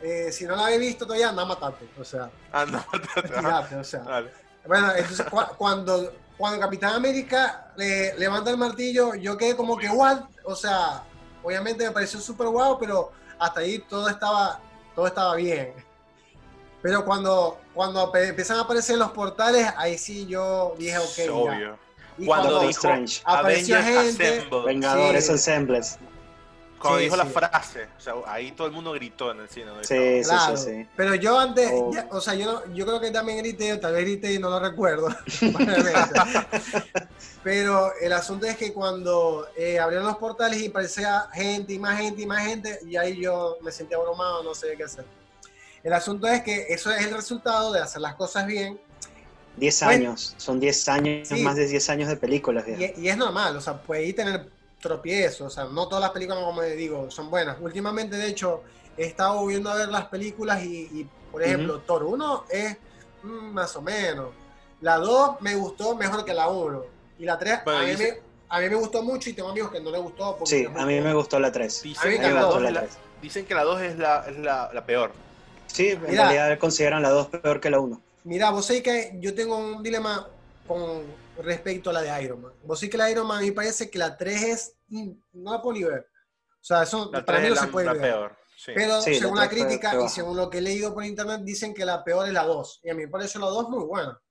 [0.03, 1.87] Eh, si no la habéis visto todavía, anda a matarte.
[1.97, 3.75] O sea, anda a matarte.
[3.77, 4.25] o sea.
[4.67, 5.25] Bueno, entonces
[5.57, 11.03] cuando, cuando Capitán América le levanta el martillo, yo quedé como que, igual, o sea,
[11.41, 14.59] obviamente me pareció súper guau, pero hasta ahí todo estaba,
[14.93, 15.73] todo estaba bien.
[16.81, 21.31] Pero cuando, cuando empiezan a aparecer los portales, ahí sí yo dije, ok.
[21.31, 21.79] Obvio.
[22.25, 22.89] cuando, dijo,
[23.23, 24.45] apareció gente.
[24.65, 25.97] Vengadores Ensembles.
[26.83, 27.31] Cuando Sí, dijo la sí.
[27.31, 29.65] frase, o sea, ahí todo el mundo gritó en el cine.
[29.67, 29.83] ¿no?
[29.83, 30.87] Sí, Claro, sí, sí.
[30.95, 31.91] pero yo antes, Oh.
[31.91, 34.49] ya- o sea, yo, no- yo creo que también grité, tal vez grité y no
[34.51, 35.07] lo recuerdo,
[37.43, 41.99] pero el asunto es que cuando eh, abrieron los portales y parecía gente y más
[41.99, 45.05] gente y más gente, y ahí yo me sentía abrumado, no sabía qué hacer.
[45.83, 48.79] El asunto es que eso es el resultado de hacer las cosas bien
[49.57, 49.91] 10 Bueno.
[50.09, 51.41] años, son 10 años, Sí.
[51.43, 52.65] más de 10 años de películas.
[52.67, 54.47] y, y es normal, o sea, puede tener
[54.83, 57.57] tropiezos, o sea, no todas las películas, como digo, son buenas.
[57.59, 58.61] Últimamente, de hecho,
[58.97, 62.77] he estado volviendo a ver las películas y, y, por ejemplo, Thor 1 es
[63.23, 64.27] mm, más o menos.
[64.81, 66.83] La 2 me gustó mejor que la 1.
[67.17, 69.49] Y la 3 Bueno, a, mí dice- me, a mí me gustó mucho y tengo
[69.49, 70.35] amigos que no les gustó.
[70.37, 71.79] Porque Sí, a mí me gustó la 3.
[71.79, 72.51] A mí Dicen, me que la encantó.
[72.53, 72.97] 2 la es la, tres.
[73.21, 75.11] dicen que la 2 es, la, es la, la peor.
[75.67, 76.23] Sí, en Mira.
[76.29, 77.99] realidad consideran la 2 peor que la 1.
[78.25, 80.27] Mira, vos sabés que yo tengo un dilema
[80.67, 81.01] con
[81.37, 82.53] respecto a la de Iron Man.
[82.63, 84.75] Vos sabés que la de Iron Man a mí me parece que la 3 es...
[84.87, 86.07] mm, No la puedo ni ver.
[86.61, 88.01] O sea, eso La para 3 mí no la, se puede la ver.
[88.01, 88.37] peor.
[88.55, 88.71] Sí.
[88.75, 91.83] Pero Sí, según la crítica y según lo que he leído por internet, dicen que
[91.85, 92.81] la peor es la 2.
[92.83, 94.21] Y a mí me parece la 2 muy buena.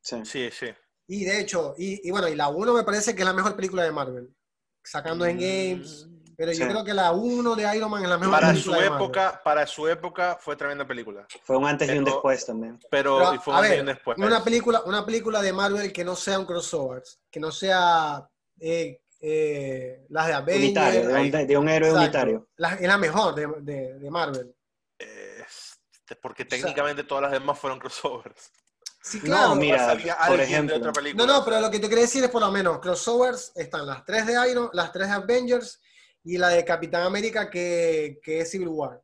[0.00, 0.16] Sí.
[0.24, 0.66] sí, sí.
[1.08, 3.54] Y de hecho, y, y bueno, y la 1 me parece que es la mejor
[3.56, 4.34] película de Marvel.
[4.82, 6.06] Sacando en games.
[6.36, 6.70] Pero yo Sí.
[6.70, 9.66] creo que la 1 de Iron Man es la mejor Para su película época, para
[9.66, 11.26] su época fue tremenda película.
[11.44, 12.78] Fue un antes y un después también.
[12.90, 14.18] Pero, Pero, y fue a un antes y un después.
[14.18, 18.28] Una película, una película de Marvel que no sea un crossover, que no sea
[18.60, 20.64] eh, eh, las de Avengers.
[20.64, 21.46] Unitario, de un, ahí.
[21.46, 22.04] de un héroe Exacto.
[22.04, 22.48] unitario.
[22.56, 24.54] La- es la mejor de, de- de Marvel.
[24.98, 28.50] Este, porque técnicamente todas las demás fueron crossovers.
[29.02, 29.54] Sí, No, claro.
[29.54, 30.74] mira, Salía por ejemplo.
[30.74, 31.24] de otra película.
[31.26, 34.04] No, no, pero lo que te quería decir es por lo menos crossovers están las
[34.04, 35.80] tres de Iron, las tres de Avengers
[36.26, 39.00] y la de Capitán América que, que es Civil War.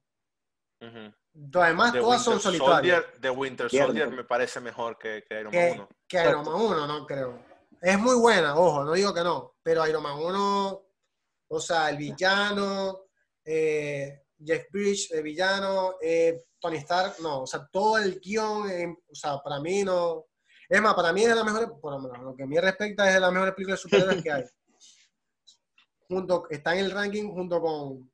[1.54, 2.96] Además, The todas son solitarias.
[3.00, 3.70] Soldier, The Winter.
[3.70, 5.88] Soldier me parece mejor que, que Iron Man Que, 1.
[6.08, 7.38] que Iron Man 1, no creo.
[7.80, 10.86] Es muy buena, ojo, no digo que no, pero Iron Man 1,
[11.48, 13.06] o sea, el villano,
[13.44, 18.96] eh, Jeff Bridge, el villano, eh, Tony Stark, no, o sea, todo el guion, eh,
[19.10, 20.26] o sea, para mí no.
[20.68, 22.58] Es más, para mí es de las mejores, por lo menos, lo que a mí
[22.58, 24.44] respecta es de las mejores películas de superhéroes que hay.
[26.12, 28.10] Junto, está en el ranking junto con,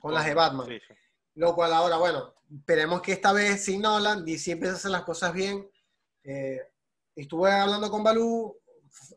[0.00, 0.66] con las de Batman.
[0.66, 0.94] Sí, sí.
[1.34, 5.02] Lo cual ahora, bueno, esperemos que esta vez sin Nolan, DC empiece a hacer las
[5.02, 5.68] cosas bien.
[6.24, 6.60] Eh,
[7.14, 8.58] estuve hablando con Balú,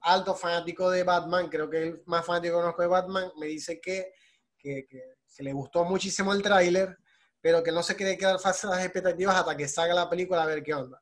[0.02, 3.80] alto fanático de Batman, creo que el más fanático que conozco de Batman, me dice
[3.82, 4.14] que,
[4.58, 6.98] que, que- que le gustó muchísimo el tráiler,
[7.42, 10.64] pero que no se quiere quedar falsas expectativas hasta que salga la película a ver
[10.64, 11.02] qué onda.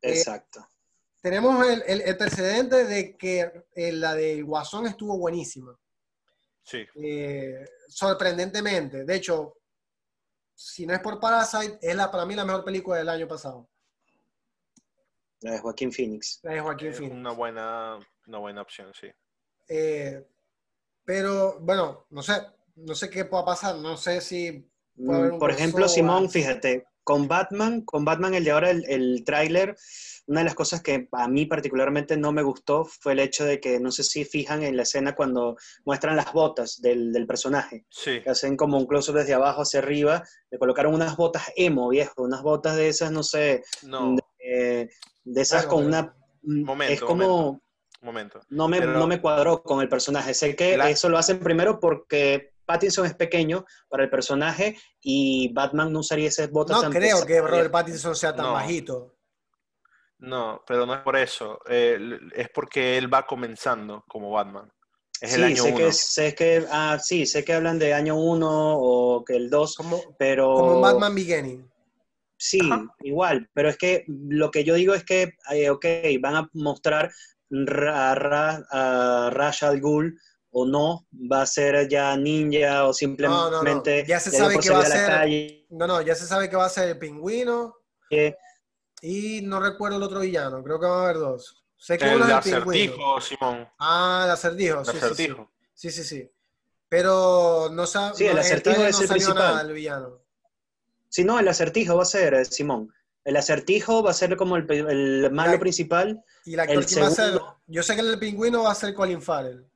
[0.00, 0.66] Eh, Exacto.
[1.20, 5.78] Tenemos el, el- el precedente de que eh, la del Guasón estuvo buenísima.
[6.64, 6.84] Sí.
[6.96, 9.04] Eh, sorprendentemente.
[9.04, 9.58] De hecho,
[10.54, 13.68] si no es por Parasite, es la, para mí la mejor película del año pasado.
[15.40, 16.40] La de Joaquín Phoenix.
[16.42, 17.14] La de Joaquín Es Phoenix.
[17.16, 19.08] una buena, una buena opción, sí.
[19.68, 20.26] Eh,
[21.04, 22.34] pero, bueno, no sé.
[22.76, 23.76] No sé qué pueda pasar.
[23.76, 25.86] No sé si Puede haber un Por ejemplo.
[25.88, 29.76] Simón, fíjate, con Batman, con Batman el de ahora, el, el tráiler,
[30.26, 33.60] una de las cosas que a mí particularmente no me gustó fue el hecho de
[33.60, 37.84] que, no sé si fijan en la escena cuando muestran las botas del, del personaje,
[37.90, 38.22] Sí.
[38.22, 42.22] que hacen como un close desde abajo hacia arriba, le colocaron unas botas emo, viejo,
[42.22, 44.88] unas botas de esas, no sé, No, eh,
[45.24, 46.16] de esas con una...
[46.42, 47.26] Momento, es como...
[47.28, 47.60] momento.
[48.00, 48.40] momento.
[48.48, 50.32] No me, Pero- no me cuadró con el personaje.
[50.34, 55.52] Sé que La- eso lo hacen primero porque Pattinson es pequeño para el personaje y
[55.52, 57.40] Batman no usaría esas botas no tan creo que.
[57.40, 58.52] Robert Pattinson sea tan No.
[58.52, 59.14] bajito.
[60.18, 61.58] No, pero no es por eso.
[61.68, 61.98] eh,
[62.34, 64.70] es porque él va comenzando como Batman.
[65.20, 65.76] Es sí, el año sé uno.
[65.78, 69.76] que, sé que, ah, sí, sé que hablan de año 1 o que el 2,
[69.76, 70.54] Como, pero...
[70.54, 71.70] como un Batman Beginning.
[72.36, 72.84] Sí, Ajá.
[73.00, 75.86] igual, pero es que lo que yo digo es que, eh, ok,
[76.20, 77.10] van a mostrar
[77.50, 80.18] ra- a, Ra- a Ra's al Ghul
[80.56, 84.88] o no, va a ser ya ninja o simplemente Ya se sabe que va a
[84.88, 85.66] la ser- calle.
[85.70, 87.74] No, no, ya se sabe que va a ser el pingüino.
[89.02, 90.62] Y no recuerdo el otro villano.
[90.62, 91.64] Creo que van a haber dos.
[91.76, 92.92] Sé que El uno es el pingüino.
[92.94, 93.68] acertijo, Simón.
[93.78, 94.78] Ah, el acertijo.
[94.80, 95.04] El Sí, sí, sí.
[95.04, 95.52] acertijo.
[95.74, 96.30] Sí, sí, sí.
[96.88, 98.16] Pero no sabe.
[98.16, 99.34] Sí, el acertijo es el principal.
[99.36, 100.20] nada del villano.
[101.08, 102.92] Si no, el acertijo va a ser, eh, Simón.
[103.24, 106.22] El acertijo va a ser como el, el malo La- principal.
[106.44, 107.24] Y el actor El que va a ser.
[107.26, 109.66] segundo- Yo sé que el pingüino va a ser Colin Farrell.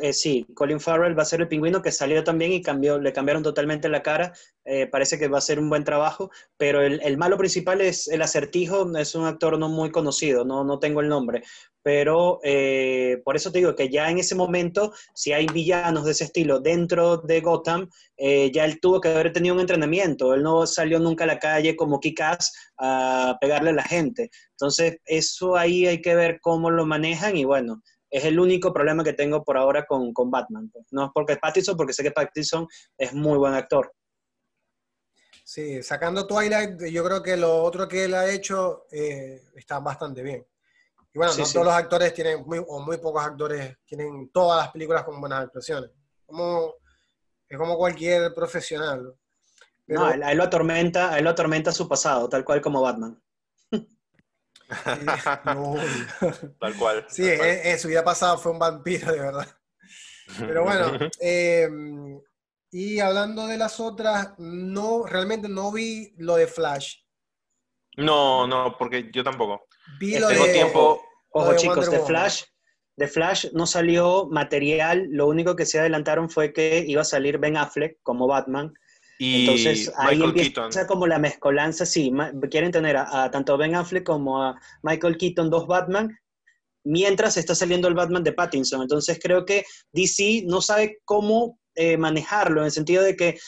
[0.00, 3.42] Eh, sí, Colin Farrell va a ser el pingüino que salió también y le cambiaron
[3.42, 4.32] totalmente la cara.
[4.64, 8.22] Eh, parece que va a ser un buen trabajo, pero el, malo principal es el
[8.22, 11.42] acertijo, es un actor no muy conocido, no, no tengo el nombre.
[11.82, 16.12] Pero eh, por eso te digo que ya en ese momento, si hay villanos de
[16.12, 20.34] ese estilo dentro de Gotham, ya él tuvo que haber tenido un entrenamiento.
[20.34, 24.30] Él no salió nunca a la calle como Kick-Ass a pegarle a la gente.
[24.52, 29.02] Entonces, eso ahí hay que ver cómo lo manejan y bueno, Es el único problema
[29.02, 30.70] que tengo por ahora con, con Batman.
[30.70, 30.86] pues.
[30.92, 33.92] No es porque es Pattinson, porque sé que Pattinson es muy buen actor.
[35.44, 40.22] Sí, sacando Twilight, yo creo que lo otro que él ha hecho eh, está bastante
[40.22, 40.44] bien.
[41.12, 41.52] Y bueno, Sí, no sí.
[41.54, 45.44] todos los actores tienen, muy- o muy pocos actores tienen todas las películas con buenas
[45.44, 45.90] actuaciones.
[46.26, 46.74] Como,
[47.48, 49.04] es como cualquier profesional.
[49.04, 49.14] ¿no?
[49.86, 52.44] Pero, No, a él, a él lo atormenta, a él lo atormenta su pasado, tal
[52.44, 53.20] cual como Batman.
[55.44, 55.74] No,
[56.60, 57.06] Tal cual.
[57.08, 57.48] sí, tal cual.
[57.48, 59.46] en, en su vida pasada fue un vampiro, de verdad.
[60.38, 61.68] Pero bueno, eh,
[62.70, 66.96] y hablando de las otras, no, realmente no vi lo de Flash.
[67.96, 69.66] No, no, porque yo tampoco.
[69.98, 70.52] Vi lo Tengo de...
[70.52, 71.02] tiempo.
[71.30, 72.00] Ojo, de chicos, de.
[72.00, 72.44] Flash,
[72.96, 77.38] de Flash no salió material, lo único que se adelantaron fue que iba a salir
[77.38, 78.74] Ben Affleck como Batman.
[79.18, 80.86] Y Entonces ahí Michael empieza Keaton.
[80.86, 82.12] como la mezcolanza, sí,
[82.50, 86.16] quieren tener a, a tanto Ben Affleck como a Michael Keaton, dos Batman,
[86.84, 88.82] mientras está saliendo el Batman de Pattinson.
[88.82, 93.38] Entonces creo que DC no sabe cómo eh, manejarlo, en el sentido de que,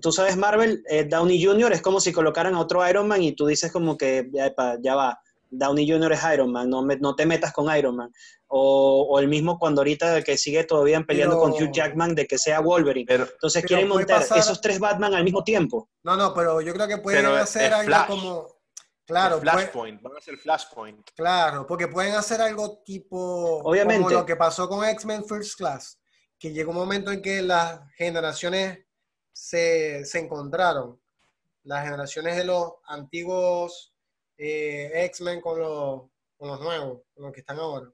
[0.00, 1.72] tú sabes, Marvel, eh, Downey Jr.
[1.72, 4.52] es como si colocaran a otro Iron Man y tú dices como que, ya,
[4.82, 5.20] ya va,
[5.50, 6.12] Downey Jr.
[6.12, 8.12] es Iron Man, no, me- no te metas con Iron Man.
[8.48, 12.26] O, o el mismo cuando ahorita que sigue todavía peleando Pero- con Hugh Jackman de
[12.26, 13.06] que sea Wolverine.
[13.06, 15.88] Pero, Entonces Pero quieren montar pasar- esos tres Batman al mismo tiempo.
[16.02, 18.06] No, no, pero yo creo que pueden hacer algo Flash.
[18.06, 18.58] como...
[19.06, 20.02] Claro, el puede- Flashpoint.
[20.02, 21.10] Van a ser Flashpoint.
[21.16, 23.60] claro, porque pueden hacer algo tipo...
[23.64, 24.02] Obviamente.
[24.04, 25.98] Como lo que pasó con X-Men First Class,
[26.38, 28.80] que llegó un momento en que las generaciones
[29.32, 31.00] se, se encontraron.
[31.64, 33.94] Las generaciones de los antiguos
[34.38, 36.02] eh, X-Men con los,
[36.36, 37.92] con los nuevos, con los que están ahora.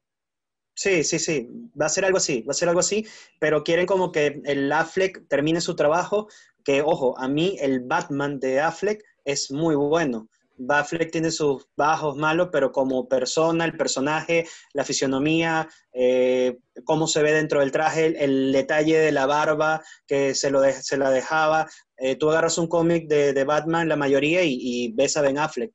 [0.76, 1.48] Sí, sí, sí,
[1.80, 3.06] va a ser algo así, va a ser algo así,
[3.38, 6.28] pero quieren como que el Affleck termine su trabajo,
[6.64, 10.28] que ojo, a mí el Batman de Affleck es muy bueno.
[10.68, 17.22] Affleck tiene sus bajos malos, pero como persona, el personaje, la fisionomía, eh, cómo se
[17.22, 21.68] ve dentro del traje, el, detalle de la barba que se, lo se la dejaba.
[21.96, 25.38] Eh, tú agarras un cómic de, de Batman, la mayoría, y, y ves a Ben
[25.38, 25.72] Affleck.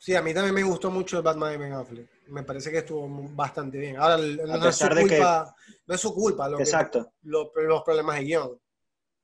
[0.00, 2.08] Sí, a mí también me gustó mucho el Batman de Ben Affleck.
[2.28, 3.96] Me parece que estuvo bastante bien.
[3.96, 5.54] Ahora, no, es su pesar de que- culpa,
[5.86, 7.12] no es su culpa lo que- Exacto.
[7.22, 8.60] lo- los problemas de guion.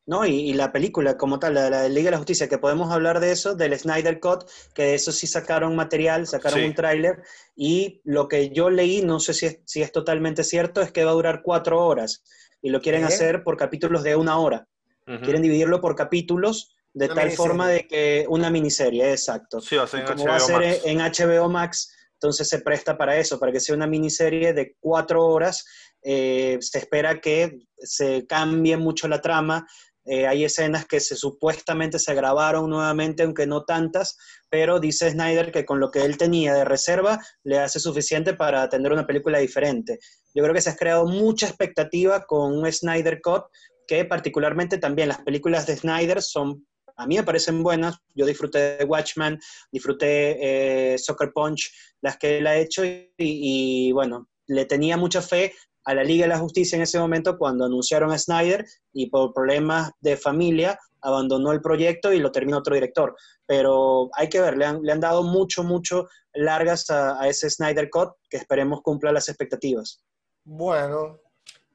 [0.07, 2.93] No, y, y la película como tal, la, la Liga de la Justicia, que podemos
[2.93, 4.45] hablar de eso, del Snyder Cut,
[4.75, 6.67] que de eso sí sacaron material, sacaron Sí.
[6.67, 7.23] un tráiler,
[7.57, 11.05] y lo que yo leí, no sé si es, si es totalmente cierto, es que
[11.05, 12.23] va a durar cuatro horas,
[12.61, 13.15] y lo quieren ¿Qué?
[13.15, 14.69] hacer por capítulos de una hora.
[15.07, 15.21] Ujú.
[15.23, 17.37] Quieren dividirlo por capítulos, de Una tal miniserie.
[17.37, 19.61] forma de que una miniserie, exacto.
[19.61, 20.81] Sí, va a ser Y en como va a ser Max.
[20.85, 25.25] en HBO Max, entonces se presta para eso, para que sea una miniserie de cuatro
[25.27, 25.65] horas.
[26.03, 29.67] Eh, se espera que se cambie mucho la trama.
[30.07, 34.17] Eh, hay escenas que se supuestamente se grabaron nuevamente, aunque no tantas,
[34.51, 38.69] pero dice Snyder que con lo que él tenía de reserva le hace suficiente para
[38.69, 39.99] tener una película diferente.
[40.35, 43.45] Yo creo que se ha creado mucha expectativa con un Snyder Cut,
[43.87, 46.67] que particularmente también las películas de Snyder son
[46.97, 47.97] a mí me parecen buenas.
[48.15, 49.39] Yo disfruté de Watchmen,
[49.71, 55.55] disfruté eh, Soccer Punch, las que él ha hecho, y, bueno, le tenía mucha fe
[55.85, 59.35] a la Liga de la Justicia en ese momento cuando anunciaron a Snyder y por
[59.35, 63.15] problemas de familia abandonó el proyecto y lo terminó otro director.
[63.47, 67.51] Pero hay que ver, le han, le han dado mucho, mucho largas a, a ese
[67.51, 70.03] Snyder Cut que esperemos cumpla las expectativas.
[70.45, 71.21] Bueno,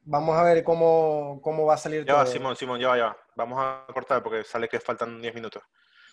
[0.02, 2.32] vamos a ver cómo, cómo va a salir Ya va, todo.
[2.32, 3.16] Simón, Simón, ya va, ya va.
[3.36, 5.62] Vamos a cortar porque sale que faltan 10 minutos.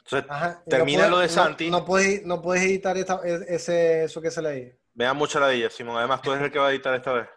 [0.04, 1.70] Entonces, Ajá, Termina puedes- lo de Santi.
[1.70, 4.80] No, puedes, no puedes editar esta- ese, eso que sale ahí.
[4.94, 5.98] me da mucha ladilla, Simón.
[5.98, 7.28] Además, tú eres el que va a editar esta vez.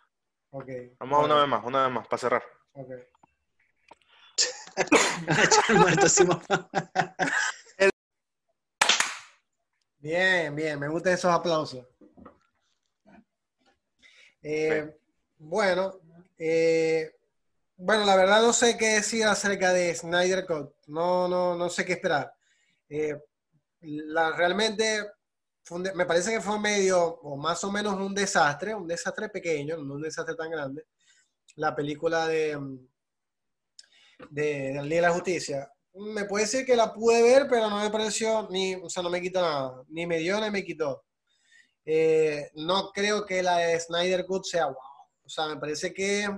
[0.50, 0.68] Ok.
[0.98, 2.42] Vamos a una vez más, una vez más, para cerrar.
[2.72, 2.90] Ok.
[5.74, 6.40] Muerto, Simón.
[9.98, 11.86] Bien, bien, me gustan esos aplausos.
[14.42, 14.96] Eh,
[15.36, 16.00] Bueno,
[16.40, 17.12] eh,
[17.76, 20.72] bueno, la verdad no sé qué decir acerca de Snyder Cut.
[20.86, 22.32] No, no, no sé qué esperar.
[22.88, 23.16] Eh,
[23.80, 25.04] realmente
[25.94, 29.94] me parece que fue medio, o más o menos un desastre, un desastre pequeño, no
[29.94, 30.86] un desastre tan grande.
[31.56, 32.58] La película de,
[34.30, 35.70] de, Liga de la Justicia.
[35.94, 39.10] Me puede decir que la pude ver, pero no me pareció ni, o sea, no
[39.10, 41.04] me quitó nada, ni me dio ni me quitó.
[41.84, 44.89] Eh, no creo que la de Snyder Cut sea wow.
[45.30, 46.28] O sea, me parece que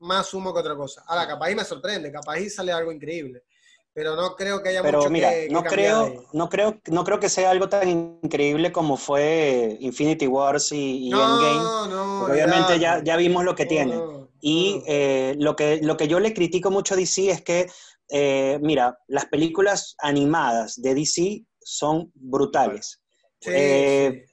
[0.00, 1.04] más humo que otra cosa.
[1.06, 3.44] Ahora, capaz y me sorprende, capaz y sale algo increíble.
[3.92, 6.18] Pero no creo que haya Pero mucho mira, que, que no, creo, ahí.
[6.32, 11.12] no, creo, no creo que sea algo tan increíble como fue Infinity Wars y, y
[11.12, 11.58] Endgame.
[11.58, 13.94] No, no, porque obviamente ya, ya vimos lo que No, tiene.
[13.94, 14.82] no, Y no.
[14.88, 17.70] eh, lo, que, lo que yo le critico mucho a DC es que,
[18.10, 23.00] eh, mira, las películas animadas de DC son brutales.
[23.46, 24.26] Eh,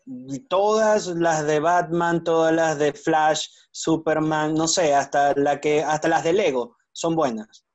[0.49, 6.07] todas las de Batman, todas las de Flash, Superman, no sé, hasta, la que, hasta
[6.07, 7.65] las de Lego son buenas.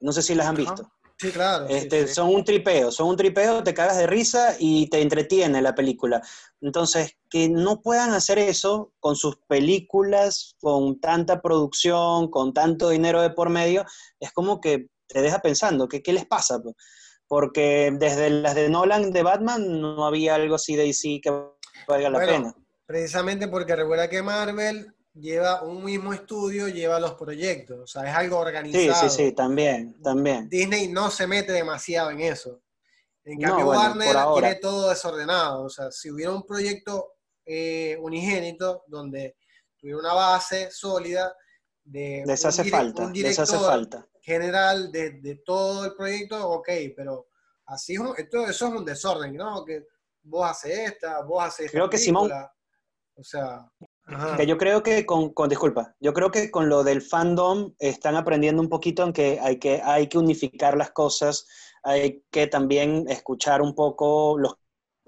[0.00, 0.90] No sé si las han visto.
[1.18, 1.66] Sí, claro.
[1.68, 5.74] Este, son un tripeo, son un tripeo, te cagas de risa y te entretiene la
[5.74, 6.20] película.
[6.60, 13.22] Entonces, que no puedan hacer eso con sus películas, con tanta producción, con tanto dinero
[13.22, 13.86] de por medio,
[14.20, 16.60] es como que te deja pensando, ¿qué, qué les pasa?
[17.28, 21.30] Porque desde las de Nolan de Batman no había algo así de DC que
[21.88, 22.54] valga la pena.
[22.86, 28.14] Precisamente porque recuerda que Marvel lleva un mismo estudio, lleva los proyectos, o sea, es
[28.14, 29.08] algo organizado.
[29.08, 30.48] Sí, sí, sí, también, también.
[30.48, 32.60] Disney no se mete demasiado en eso.
[33.24, 37.14] En cambio, Warner tiene todo desordenado, o sea, si hubiera un proyecto
[37.44, 39.36] eh, unigénito donde
[39.76, 41.34] tuviera una base sólida
[41.82, 44.06] de les hace falta, les hace falta.
[44.26, 47.28] General de, todo el proyecto, ok, pero
[47.66, 49.64] así esto, eso es un desorden, ¿no?
[49.64, 49.86] Que
[50.24, 52.32] vos haces esta, vos haces Creo que Simón,
[53.14, 53.70] o sea,
[54.36, 58.16] que yo creo que con, con, disculpa, yo creo que con lo del fandom están
[58.16, 61.46] aprendiendo un poquito en que hay que, hay que unificar las cosas,
[61.84, 64.56] hay que también escuchar un poco los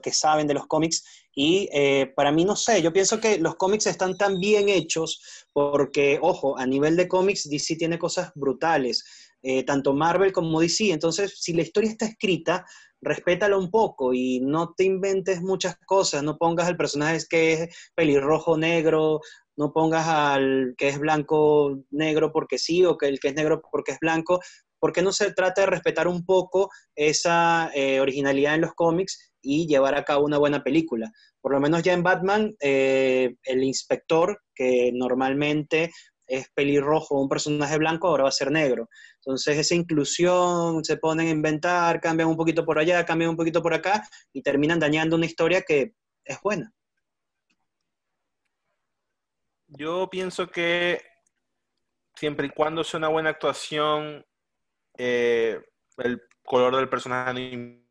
[0.00, 1.04] que saben de los cómics
[1.40, 5.46] y eh, para mí no sé, yo pienso que los cómics están tan bien hechos
[5.52, 9.04] porque, ojo, a nivel de cómics DC tiene cosas brutales,
[9.40, 12.66] eh, tanto Marvel como DC, entonces si la historia está escrita,
[13.00, 17.76] respétalo un poco y no te inventes muchas cosas, no pongas al personaje que es
[17.94, 19.20] pelirrojo negro,
[19.56, 23.62] no pongas al que es blanco negro porque sí o que el que es negro
[23.70, 24.40] porque es blanco,
[24.78, 29.66] porque no se trata de respetar un poco esa eh, originalidad en los cómics y
[29.66, 31.10] llevar a cabo una buena película.
[31.40, 35.90] Por lo menos ya en Batman, eh, el inspector, que normalmente
[36.26, 38.88] es pelirrojo un personaje blanco, ahora va a ser negro.
[39.16, 43.62] Entonces esa inclusión, se ponen a inventar, cambian un poquito por allá, cambian un poquito
[43.62, 46.72] por acá y terminan dañando una historia que es buena.
[49.68, 51.00] Yo pienso que
[52.14, 54.24] siempre y cuando sea una buena actuación,
[54.98, 55.60] eh,
[55.98, 57.40] el color del personaje no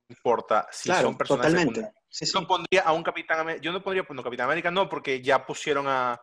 [0.09, 0.67] importa.
[0.71, 1.91] Si son personajes totalmente.
[2.09, 5.45] Yo pondría a un Capitán América, yo no pondría, no, Capitán América no, porque ya
[5.45, 6.21] pusieron a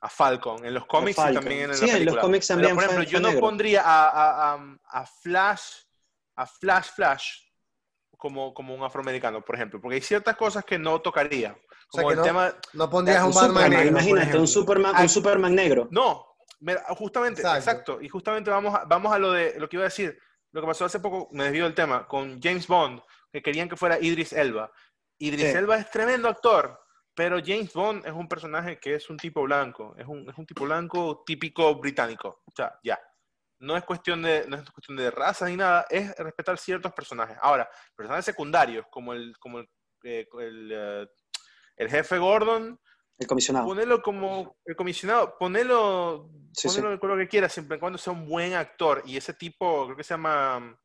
[0.00, 2.74] a Falcon en los cómics y también en sí, en los cómics también.
[2.74, 5.82] por ejemplo, yo no pondría a, a, a, Flash,
[6.36, 7.40] a Flash Flash
[8.16, 11.56] como, como un afroamericano, por ejemplo, porque hay ciertas cosas que no tocaría.
[11.88, 12.54] Como el no, tema.
[12.72, 13.88] No pondrías un, Batman negro.
[13.88, 15.88] Imagínate, un Superman, un Superman negro.
[15.90, 16.25] No,
[16.96, 18.00] justamente, exacto.
[18.00, 20.18] Y justamente vamos a, vamos a lo de lo que iba a decir.
[20.52, 23.76] Lo que pasó hace poco, me desvío del tema, con James Bond, que querían que
[23.76, 24.72] fuera Idris Elba.
[25.18, 26.78] Idris Elba es tremendo actor,
[27.14, 30.46] pero James Bond es un personaje que es un tipo blanco, es un, es un
[30.46, 32.42] tipo blanco típico británico.
[32.46, 32.98] O sea, ya.
[33.58, 37.38] No es, cuestión de, no es cuestión de raza ni nada, es respetar ciertos personajes.
[37.40, 39.68] Ahora, personajes secundarios, como el, como el,
[40.02, 41.06] eh, eh,
[41.76, 42.78] el, jefe Gordon,
[43.18, 43.66] el comisionado.
[43.66, 46.30] Ponelo como el comisionado, ponelo,
[46.62, 49.02] ponelo el color que quieras, siempre y cuando sea un buen actor.
[49.06, 50.78] Y ese tipo, creo que se llama,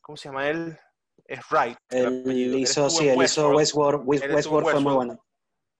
[0.00, 0.78] ¿cómo se llama él?
[1.24, 1.78] Es Wright.
[1.90, 5.18] Él hizo, sí, él hizo Westworld, Westworld fue muy bueno.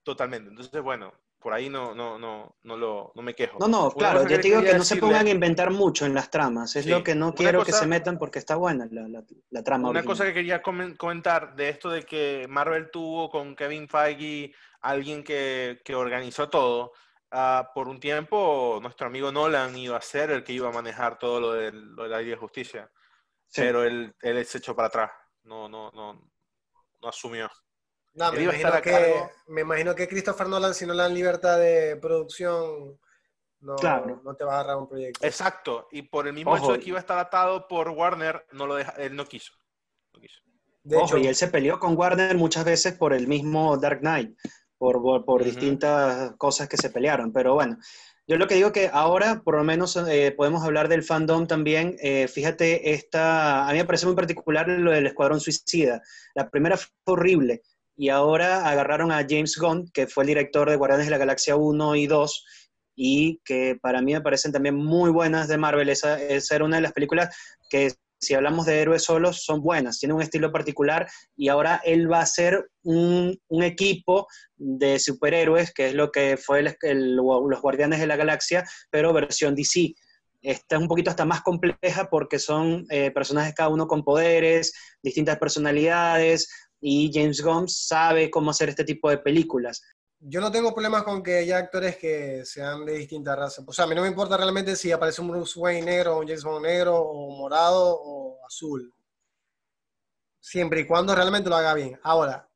[0.02, 0.50] Totalmente.
[0.50, 3.58] Entonces, bueno, por ahí no, no, no, no, lo, no me quejo.
[3.60, 6.30] No, no, claro, yo te digo que no se pongan a inventar mucho en las
[6.30, 6.74] tramas.
[6.74, 9.90] Es lo que no quiero que se metan porque está buena la, la, trama.
[9.90, 14.52] Una cosa que quería comentar de esto de que Marvel tuvo con Kevin Feige
[14.88, 16.92] alguien que, que organizó todo.
[17.32, 21.18] Uh, por un tiempo, nuestro amigo Nolan iba a ser el que iba a manejar
[21.18, 22.90] todo lo, de, lo de la ley de justicia.
[23.54, 25.10] Pero él, él se echó para atrás.
[25.42, 26.30] No, no, no,
[27.00, 27.50] no asumió.
[28.14, 31.96] No, me imagino, que, me imagino que Christopher Nolan, si no le dan libertad de
[31.96, 32.98] producción,
[33.60, 33.76] no,
[34.22, 35.26] no te va a agarrar un proyecto.
[35.26, 38.66] Exacto, y por el mismo hecho de que iba a estar atado por Warner, no
[38.66, 39.52] lo deja, él no quiso.
[40.82, 44.38] De hecho, y él se peleó con Warner muchas veces por el mismo Dark Knight,
[44.78, 47.78] por, por, distintas cosas que se pelearon, pero bueno.
[48.28, 51.96] Yo lo que digo que ahora, por lo menos, eh, podemos hablar del fandom también.
[52.00, 56.02] Eh, fíjate, esta, a mí me parece muy particular lo del Escuadrón Suicida.
[56.34, 57.62] La primera fue horrible,
[57.96, 61.56] y ahora agarraron a James Gunn, que fue el director de Guardianes de la Galaxia
[61.56, 62.44] 1 y 2,
[62.94, 65.88] y que para mí me parecen también muy buenas de Marvel.
[65.88, 67.34] Esa, era una de las películas
[67.70, 72.10] que, si hablamos de héroes solos, son buenas, tiene un estilo particular, y ahora él
[72.10, 78.06] va a ser un, equipo de superhéroes, que es lo que fue los Guardianes de
[78.06, 79.94] la Galaxia, pero versión DC.
[80.42, 84.72] Esta es un poquito hasta más compleja porque son eh, personajes cada uno con poderes,
[85.02, 86.48] distintas personalidades,
[86.80, 89.82] y James Gunn sabe cómo hacer este tipo de películas.
[90.28, 93.64] Yo no tengo problemas con que haya actores que sean de distintas razas.
[93.64, 96.26] O sea, a mí no me importa realmente si aparece un Bruce Wayne negro, un
[96.26, 98.92] James Bond negro, o morado, o azul.
[100.40, 102.00] Siempre y cuando realmente lo haga bien.
[102.02, 102.50] Ahora,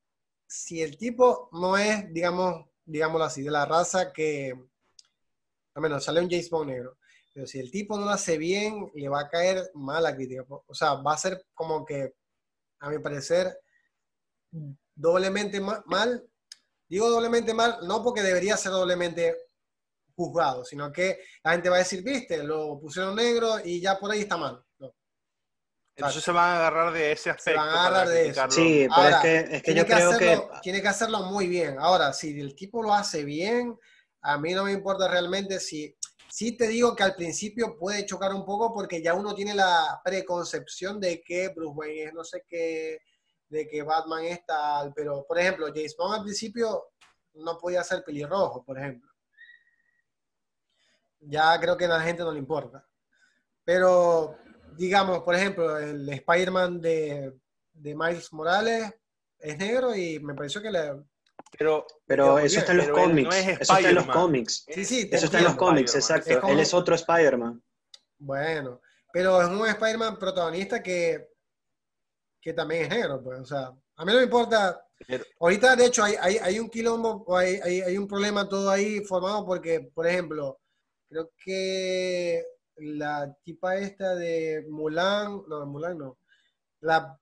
[0.49, 4.53] si el tipo no es, digamos, digámoslo así, de la raza que,
[5.75, 6.99] al menos sale un James Bond negro,
[7.33, 10.45] pero si el tipo no lo hace bien, le va a caer mala crítica.
[10.49, 12.15] O sea, va a ser como que,
[12.81, 13.61] a mi parecer,
[14.93, 16.30] doblemente mal.
[16.91, 19.37] Digo doblemente mal, no porque debería ser doblemente
[20.17, 24.11] juzgado, sino que la gente va a decir, viste, lo pusieron negro y ya por
[24.11, 24.61] ahí está mal.
[25.95, 27.51] Entonces se van a agarrar de ese aspecto.
[27.53, 28.51] Se van a agarrar de eso.
[28.51, 30.43] Sí, pero es que, es que yo creo que...
[30.63, 31.77] Tiene que hacerlo muy bien.
[31.79, 33.79] Ahora, si el tipo lo hace bien,
[34.23, 35.97] a mí no me importa realmente si...
[36.29, 40.01] Sí te digo que al principio puede chocar un poco porque ya uno tiene la
[40.05, 42.99] preconcepción de que Bruce Wayne es no sé qué,
[43.51, 46.93] de que Batman es tal, pero por ejemplo, James Bond al principio
[47.35, 49.11] no podía ser pelirrojo, por ejemplo.
[51.19, 52.87] Ya creo que a la gente no le importa.
[53.65, 54.37] Pero
[54.77, 57.37] digamos, por ejemplo, el Spider-Man de,
[57.73, 58.95] de, Miles Morales
[59.39, 61.03] es negro y me pareció que le...
[61.59, 63.37] Pero, pero eso está en los cómics.
[63.37, 64.65] eso está en los cómics.
[64.69, 66.47] Sí, sí, eso está en los cómics, exacto.
[66.47, 67.61] Él es otro Spider-Man.
[68.19, 68.81] Bueno,
[69.13, 71.30] pero es un Spider-Man protagonista que,
[72.41, 73.41] que también es negro, pues.
[73.41, 73.67] O sea,
[73.97, 74.85] a mí no me importa.
[75.39, 79.05] Ahorita, de hecho, hay, hay, hay un quilombo, hay, hay, hay un problema todo ahí
[79.05, 80.61] formado porque, por ejemplo,
[81.09, 82.45] creo que
[82.77, 86.19] la tipa esta de Mulan, no, Mulan no,
[86.81, 87.19] la,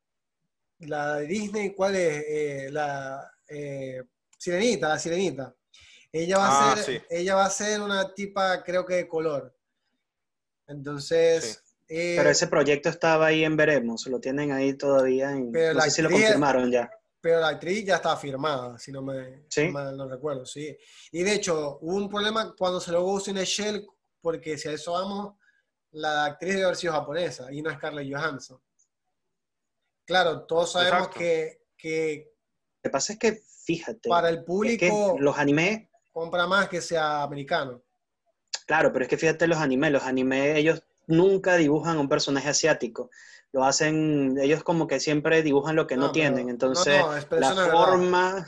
[0.81, 2.25] la de Disney, ¿cuál es?
[2.29, 4.03] Eh, la eh,
[4.37, 5.55] Sirenita, la Sirenita.
[6.11, 9.55] Ella va, a ah, ser, ella va a ser una tipa, creo que de color.
[10.66, 11.62] Entonces...
[11.89, 15.30] Eh, pero ese proyecto estaba ahí en Veremos, lo tienen ahí todavía.
[15.30, 16.91] En, no sé si lo confirmaron ya.
[17.20, 20.76] Pero la actriz ya está firmada, si no me no recuerdo, sí.
[21.11, 23.86] Y de hecho, hubo un problema cuando se lo usó en el Shell,
[24.20, 25.34] porque si a eso vamos,
[25.93, 28.61] la actriz debe haber sido japonesa y no es Scarlett Johansson.
[30.07, 32.32] Claro, todos sabemos que, que...
[32.82, 34.09] Lo que pasa es que, fíjate...
[34.09, 35.16] Para el público...
[35.18, 35.89] los animes...
[36.12, 37.82] Compra más que sea americano.
[38.66, 39.93] Claro, pero es que fíjate los animes.
[39.93, 43.11] Los animes, ellos nunca dibujan un personaje asiático.
[43.51, 46.49] Lo hacen, ellos como que siempre dibujan lo que no, tienen.
[46.51, 48.47] Entonces, la forma...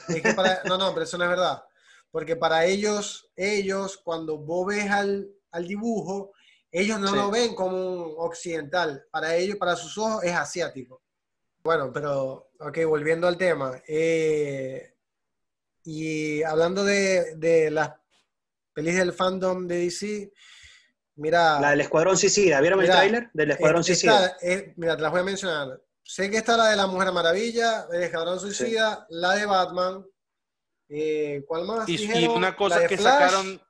[0.67, 1.65] no, no, pero eso no es verdad.
[2.13, 6.33] Porque para ellos, ellos, cuando vos ves al, al dibujo,
[6.71, 11.03] ellos no lo ven como un occidental, para ellos, para sus ojos es asiático.
[11.63, 13.81] Bueno, pero, ok, volviendo al tema.
[13.89, 14.95] Eh,
[15.85, 17.93] y hablando de, de las
[18.73, 20.33] pelis del fandom de DC,
[21.21, 21.61] mira...
[21.61, 24.37] La del Escuadrón Suicida, ¿vieron el tráiler del Escuadrón Suicida?
[24.77, 25.81] mira, te las voy a mencionar.
[26.03, 30.05] Sé que está la de la Mujer Maravilla, el Escuadrón Suicida, la de Batman,
[30.89, 31.89] eh, ¿cuál más?
[31.89, 33.61] Y, una cosa que sacaron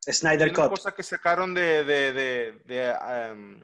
[0.00, 0.58] Snyder Cut.
[0.58, 3.60] Una cosa que sacaron de, de, de, um,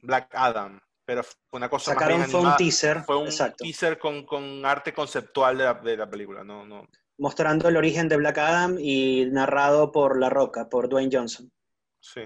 [0.00, 3.02] Black Adam, pero fue una cosa sacaron más fue un teaser.
[3.02, 3.28] Fue un
[3.58, 6.88] teaser con, con, arte conceptual de la, de la película, no, no.
[7.18, 11.52] Mostrando el origen de Black Adam y narrado por La Roca, por Dwayne Johnson.
[12.00, 12.22] Sí.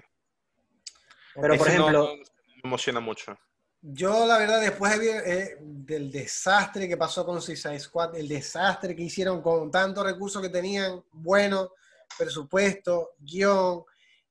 [1.41, 2.17] Pero por ejemplo...
[2.17, 3.39] me emociona mucho.
[3.81, 9.03] Yo, la verdad, después eh, del desastre que pasó con Suicide Squad, el desastre que
[9.03, 11.73] hicieron con tantos recursos que tenían, bueno,
[12.19, 13.85] presupuesto, guion,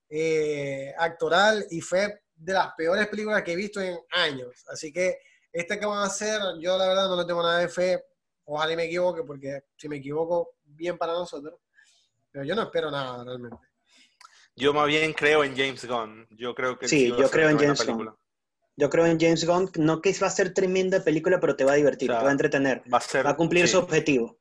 [0.10, 4.66] eh, actoral, y fue de las peores películas que he visto en años.
[4.68, 5.20] Así que
[5.52, 8.04] este que van a hacer, yo la verdad no le tengo nada de fe.
[8.46, 11.60] Ojalá me equivoque, porque si me equivoco, bien para nosotros.
[12.32, 13.58] Pero yo no espero nada realmente.
[14.58, 16.28] Yo más bien creo en James Gunn.
[16.32, 18.10] Yo creo que sí, yo creo en James Gunn.
[18.76, 21.74] Yo creo en James Gunn, no que va a ser tremenda película, pero te va
[21.74, 22.84] a divertir, te va a entretener.
[22.92, 24.38] Va a, cumplir su objetivo.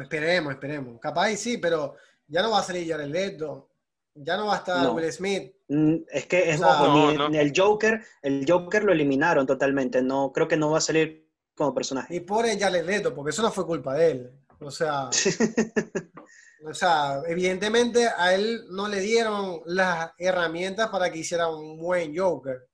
[0.00, 1.00] Esperemos, esperemos.
[1.00, 3.70] Capaz sí, pero ya no va a salir Jared Leto,
[4.14, 5.54] ya no va a estar Will Smith.
[5.68, 10.02] Mm, es que es el Joker, el Joker lo eliminaron totalmente.
[10.02, 12.14] No, creo que no va a salir como personaje.
[12.14, 14.30] Y por Jared Leto, porque eso no fue culpa de él.
[14.60, 15.08] O sea,
[16.64, 22.16] o sea, evidentemente a él no le dieron las herramientas para que hiciera un buen
[22.16, 22.68] Joker.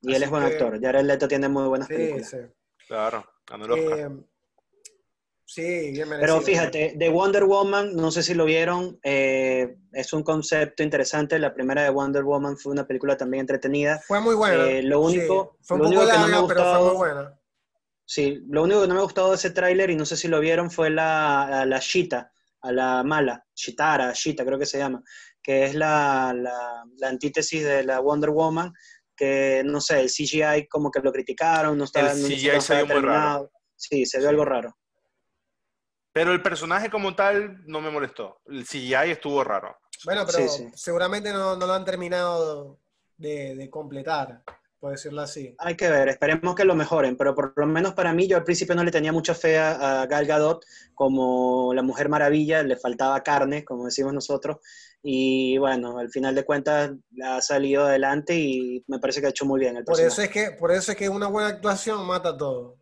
[0.00, 0.80] Y él es buen actor.
[0.80, 2.30] Jared Leto tiene muy buenas películas.
[2.30, 2.38] Sí.
[2.86, 3.24] Claro,
[3.76, 4.08] eh,
[5.44, 10.22] Sí, bien Pero fíjate, de Wonder Woman, no sé si lo vieron, eh, es un
[10.22, 11.38] concepto interesante.
[11.38, 13.98] La primera de Wonder Woman fue una película también entretenida.
[14.06, 14.68] Fue muy buena.
[14.68, 17.40] Eh, lo único, fue un poco larga, pero fue muy buena.
[18.04, 20.28] Sí, lo único que no me ha gustado de ese tráiler, y no sé si
[20.28, 22.30] lo vieron, fue la, la Shita,
[22.62, 25.02] a la mala, Shitara, Shita creo que se llama,
[25.42, 28.72] que es la, la, antítesis de la Wonder Woman,
[29.16, 32.12] que no sé, el CGI como que lo criticaron, no estaba...
[32.12, 33.50] El CGI se vio muy raro.
[33.74, 34.76] Sí, se vio algo raro.
[36.12, 38.40] Pero el personaje como tal no me molestó.
[38.46, 39.78] El CGI estuvo raro.
[40.04, 42.80] Bueno, pero seguramente no, lo han terminado
[43.16, 44.42] de, completar.
[44.80, 45.54] Por decirlo así.
[45.58, 48.44] Hay que ver, esperemos que lo mejoren, pero por lo menos para mí, yo al
[48.44, 50.64] principio no le tenía mucha fe a, Gal Gadot
[50.94, 54.58] como la Mujer Maravilla, le faltaba carne, como decimos nosotros,
[55.02, 56.92] y bueno, al final de cuentas
[57.24, 60.28] ha salido adelante y me parece que ha hecho muy bien el por eso es
[60.28, 62.78] que Por eso es que una buena actuación mata todo.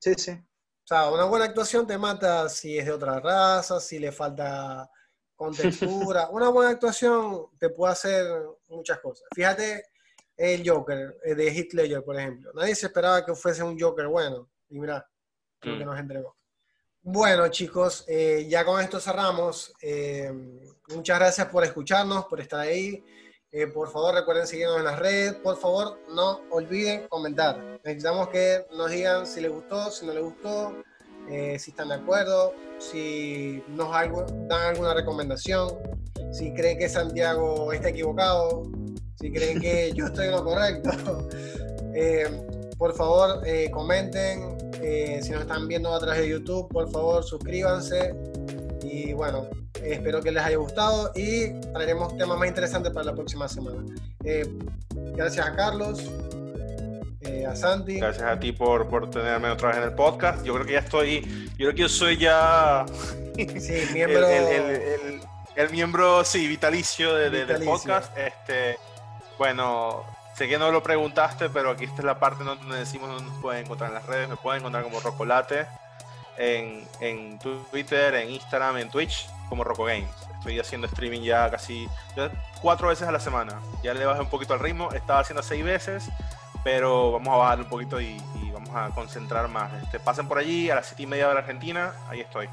[0.00, 0.32] Sí, sí.
[0.32, 4.90] O sea, una buena actuación te mata si es de otra raza, si le falta
[5.34, 6.28] contextura.
[6.30, 8.26] una buena actuación te puede hacer
[8.68, 9.26] muchas cosas.
[9.34, 9.93] Fíjate
[10.36, 12.52] el Joker eh, de Heath Ledger, por ejemplo.
[12.54, 14.48] Nadie se esperaba que fuese un Joker bueno.
[14.68, 15.08] Y mira,
[15.62, 15.86] lo que mm.
[15.86, 16.36] nos entregó.
[17.02, 19.72] Bueno, chicos, eh, ya con esto cerramos.
[19.80, 20.32] Eh,
[20.88, 23.04] muchas gracias por escucharnos, por estar ahí.
[23.72, 25.34] por favor, recuerden seguirnos en las redes.
[25.34, 27.80] Por favor, no olviden comentar.
[27.84, 30.82] Necesitamos que nos digan si les gustó, si no les gustó,
[31.28, 33.90] si están de acuerdo, si nos
[34.48, 35.78] dan alguna recomendación,
[36.32, 38.64] si creen que Santiago está equivocado,
[39.24, 40.90] si creen que yo estoy en lo correcto.
[41.96, 42.26] Eh,
[42.76, 44.58] por favor, eh, comenten.
[44.82, 48.12] Eh, si nos están viendo a través de YouTube, por favor, suscríbanse.
[48.82, 49.46] Y bueno,
[49.80, 53.84] espero que les haya gustado y traeremos temas más interesantes para la próxima semana.
[55.14, 56.10] gracias a Carlos,
[57.48, 58.00] a Santi.
[58.00, 60.44] Gracias a ti por, por tenerme otra vez en el podcast.
[60.44, 61.20] Yo creo que ya estoy,
[61.50, 62.84] yo creo que yo soy ya...
[63.36, 64.26] Sí, miembro...
[64.26, 68.10] el, miembro, sí, vitalicio, de, del podcast.
[68.18, 68.78] Este,
[69.38, 70.04] bueno,
[70.34, 73.64] sé que no lo preguntaste, pero aquí está la parte donde decimos dónde nos pueden
[73.64, 74.28] encontrar en las redes.
[74.28, 75.66] Me pueden encontrar como Rocolate
[76.36, 80.10] en, en Twitter, en Instagram, en Twitch, como Roco Games.
[80.38, 81.88] Estoy haciendo streaming ya casi
[82.60, 83.60] cuatro veces a la semana.
[83.82, 84.92] Ya le bajé un poquito al ritmo.
[84.92, 86.10] Estaba haciendo seis veces,
[86.62, 88.20] pero vamos a bajar un poquito y,
[88.52, 89.72] vamos a concentrar más.
[89.82, 91.92] Este, pasen por allí a las siete y media de la Argentina.
[92.08, 92.48] Ahí estoy.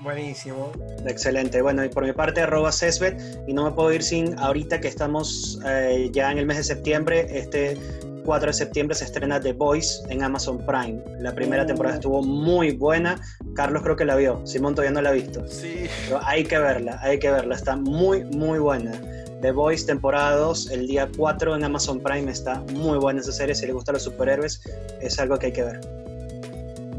[0.00, 0.72] Buenísimo.
[1.06, 1.62] Excelente.
[1.62, 4.88] Bueno, y por mi parte, arroba Cesbet, y no me puedo ir sin ahorita que
[4.88, 7.78] estamos eh, ya en el mes de septiembre, este
[8.24, 11.02] 4 de septiembre se estrena The Voice en Amazon Prime.
[11.20, 11.66] La primera uh.
[11.66, 13.20] temporada estuvo muy buena.
[13.54, 14.44] Carlos creo que la vio.
[14.46, 15.46] Simón todavía no la ha visto.
[15.46, 15.86] Sí.
[16.06, 17.54] Pero hay que verla, hay que verla.
[17.54, 18.92] Está muy, muy buena.
[19.40, 22.30] The Voice temporada 2, el día 4 en Amazon Prime.
[22.30, 23.54] Está muy buena esa serie.
[23.54, 24.62] Si le gustan los superhéroes,
[25.00, 26.03] es algo que hay que ver.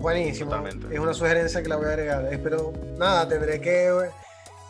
[0.05, 0.55] Buenísimo.
[0.91, 2.29] Es una sugerencia que la voy a agregar.
[2.43, 4.11] Pero nada, tendré que,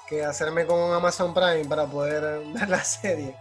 [0.07, 3.35] que hacerme con Amazon Prime para poder ver la serie.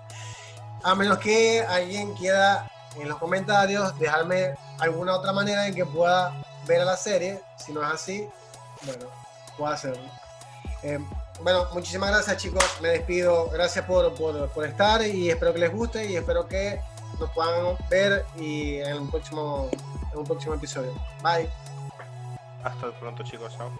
[0.83, 6.35] A menos que alguien quiera en los comentarios dejarme alguna otra manera en que pueda
[6.67, 7.41] ver a la serie.
[7.65, 8.29] Si no es así,
[8.83, 9.07] bueno,
[9.57, 10.03] puedo hacerlo.
[10.83, 10.99] Eh,
[11.43, 12.65] bueno, muchísimas gracias chicos.
[12.83, 13.51] Me despido.
[13.51, 16.81] Gracias por, por, por, estar y espero que les guste y espero que
[17.21, 19.71] nos puedan ver y en un próximo,
[20.13, 20.93] en un próximo episodio.
[21.23, 21.49] Bye.
[22.65, 23.71] Hasta pronto chicos, chao.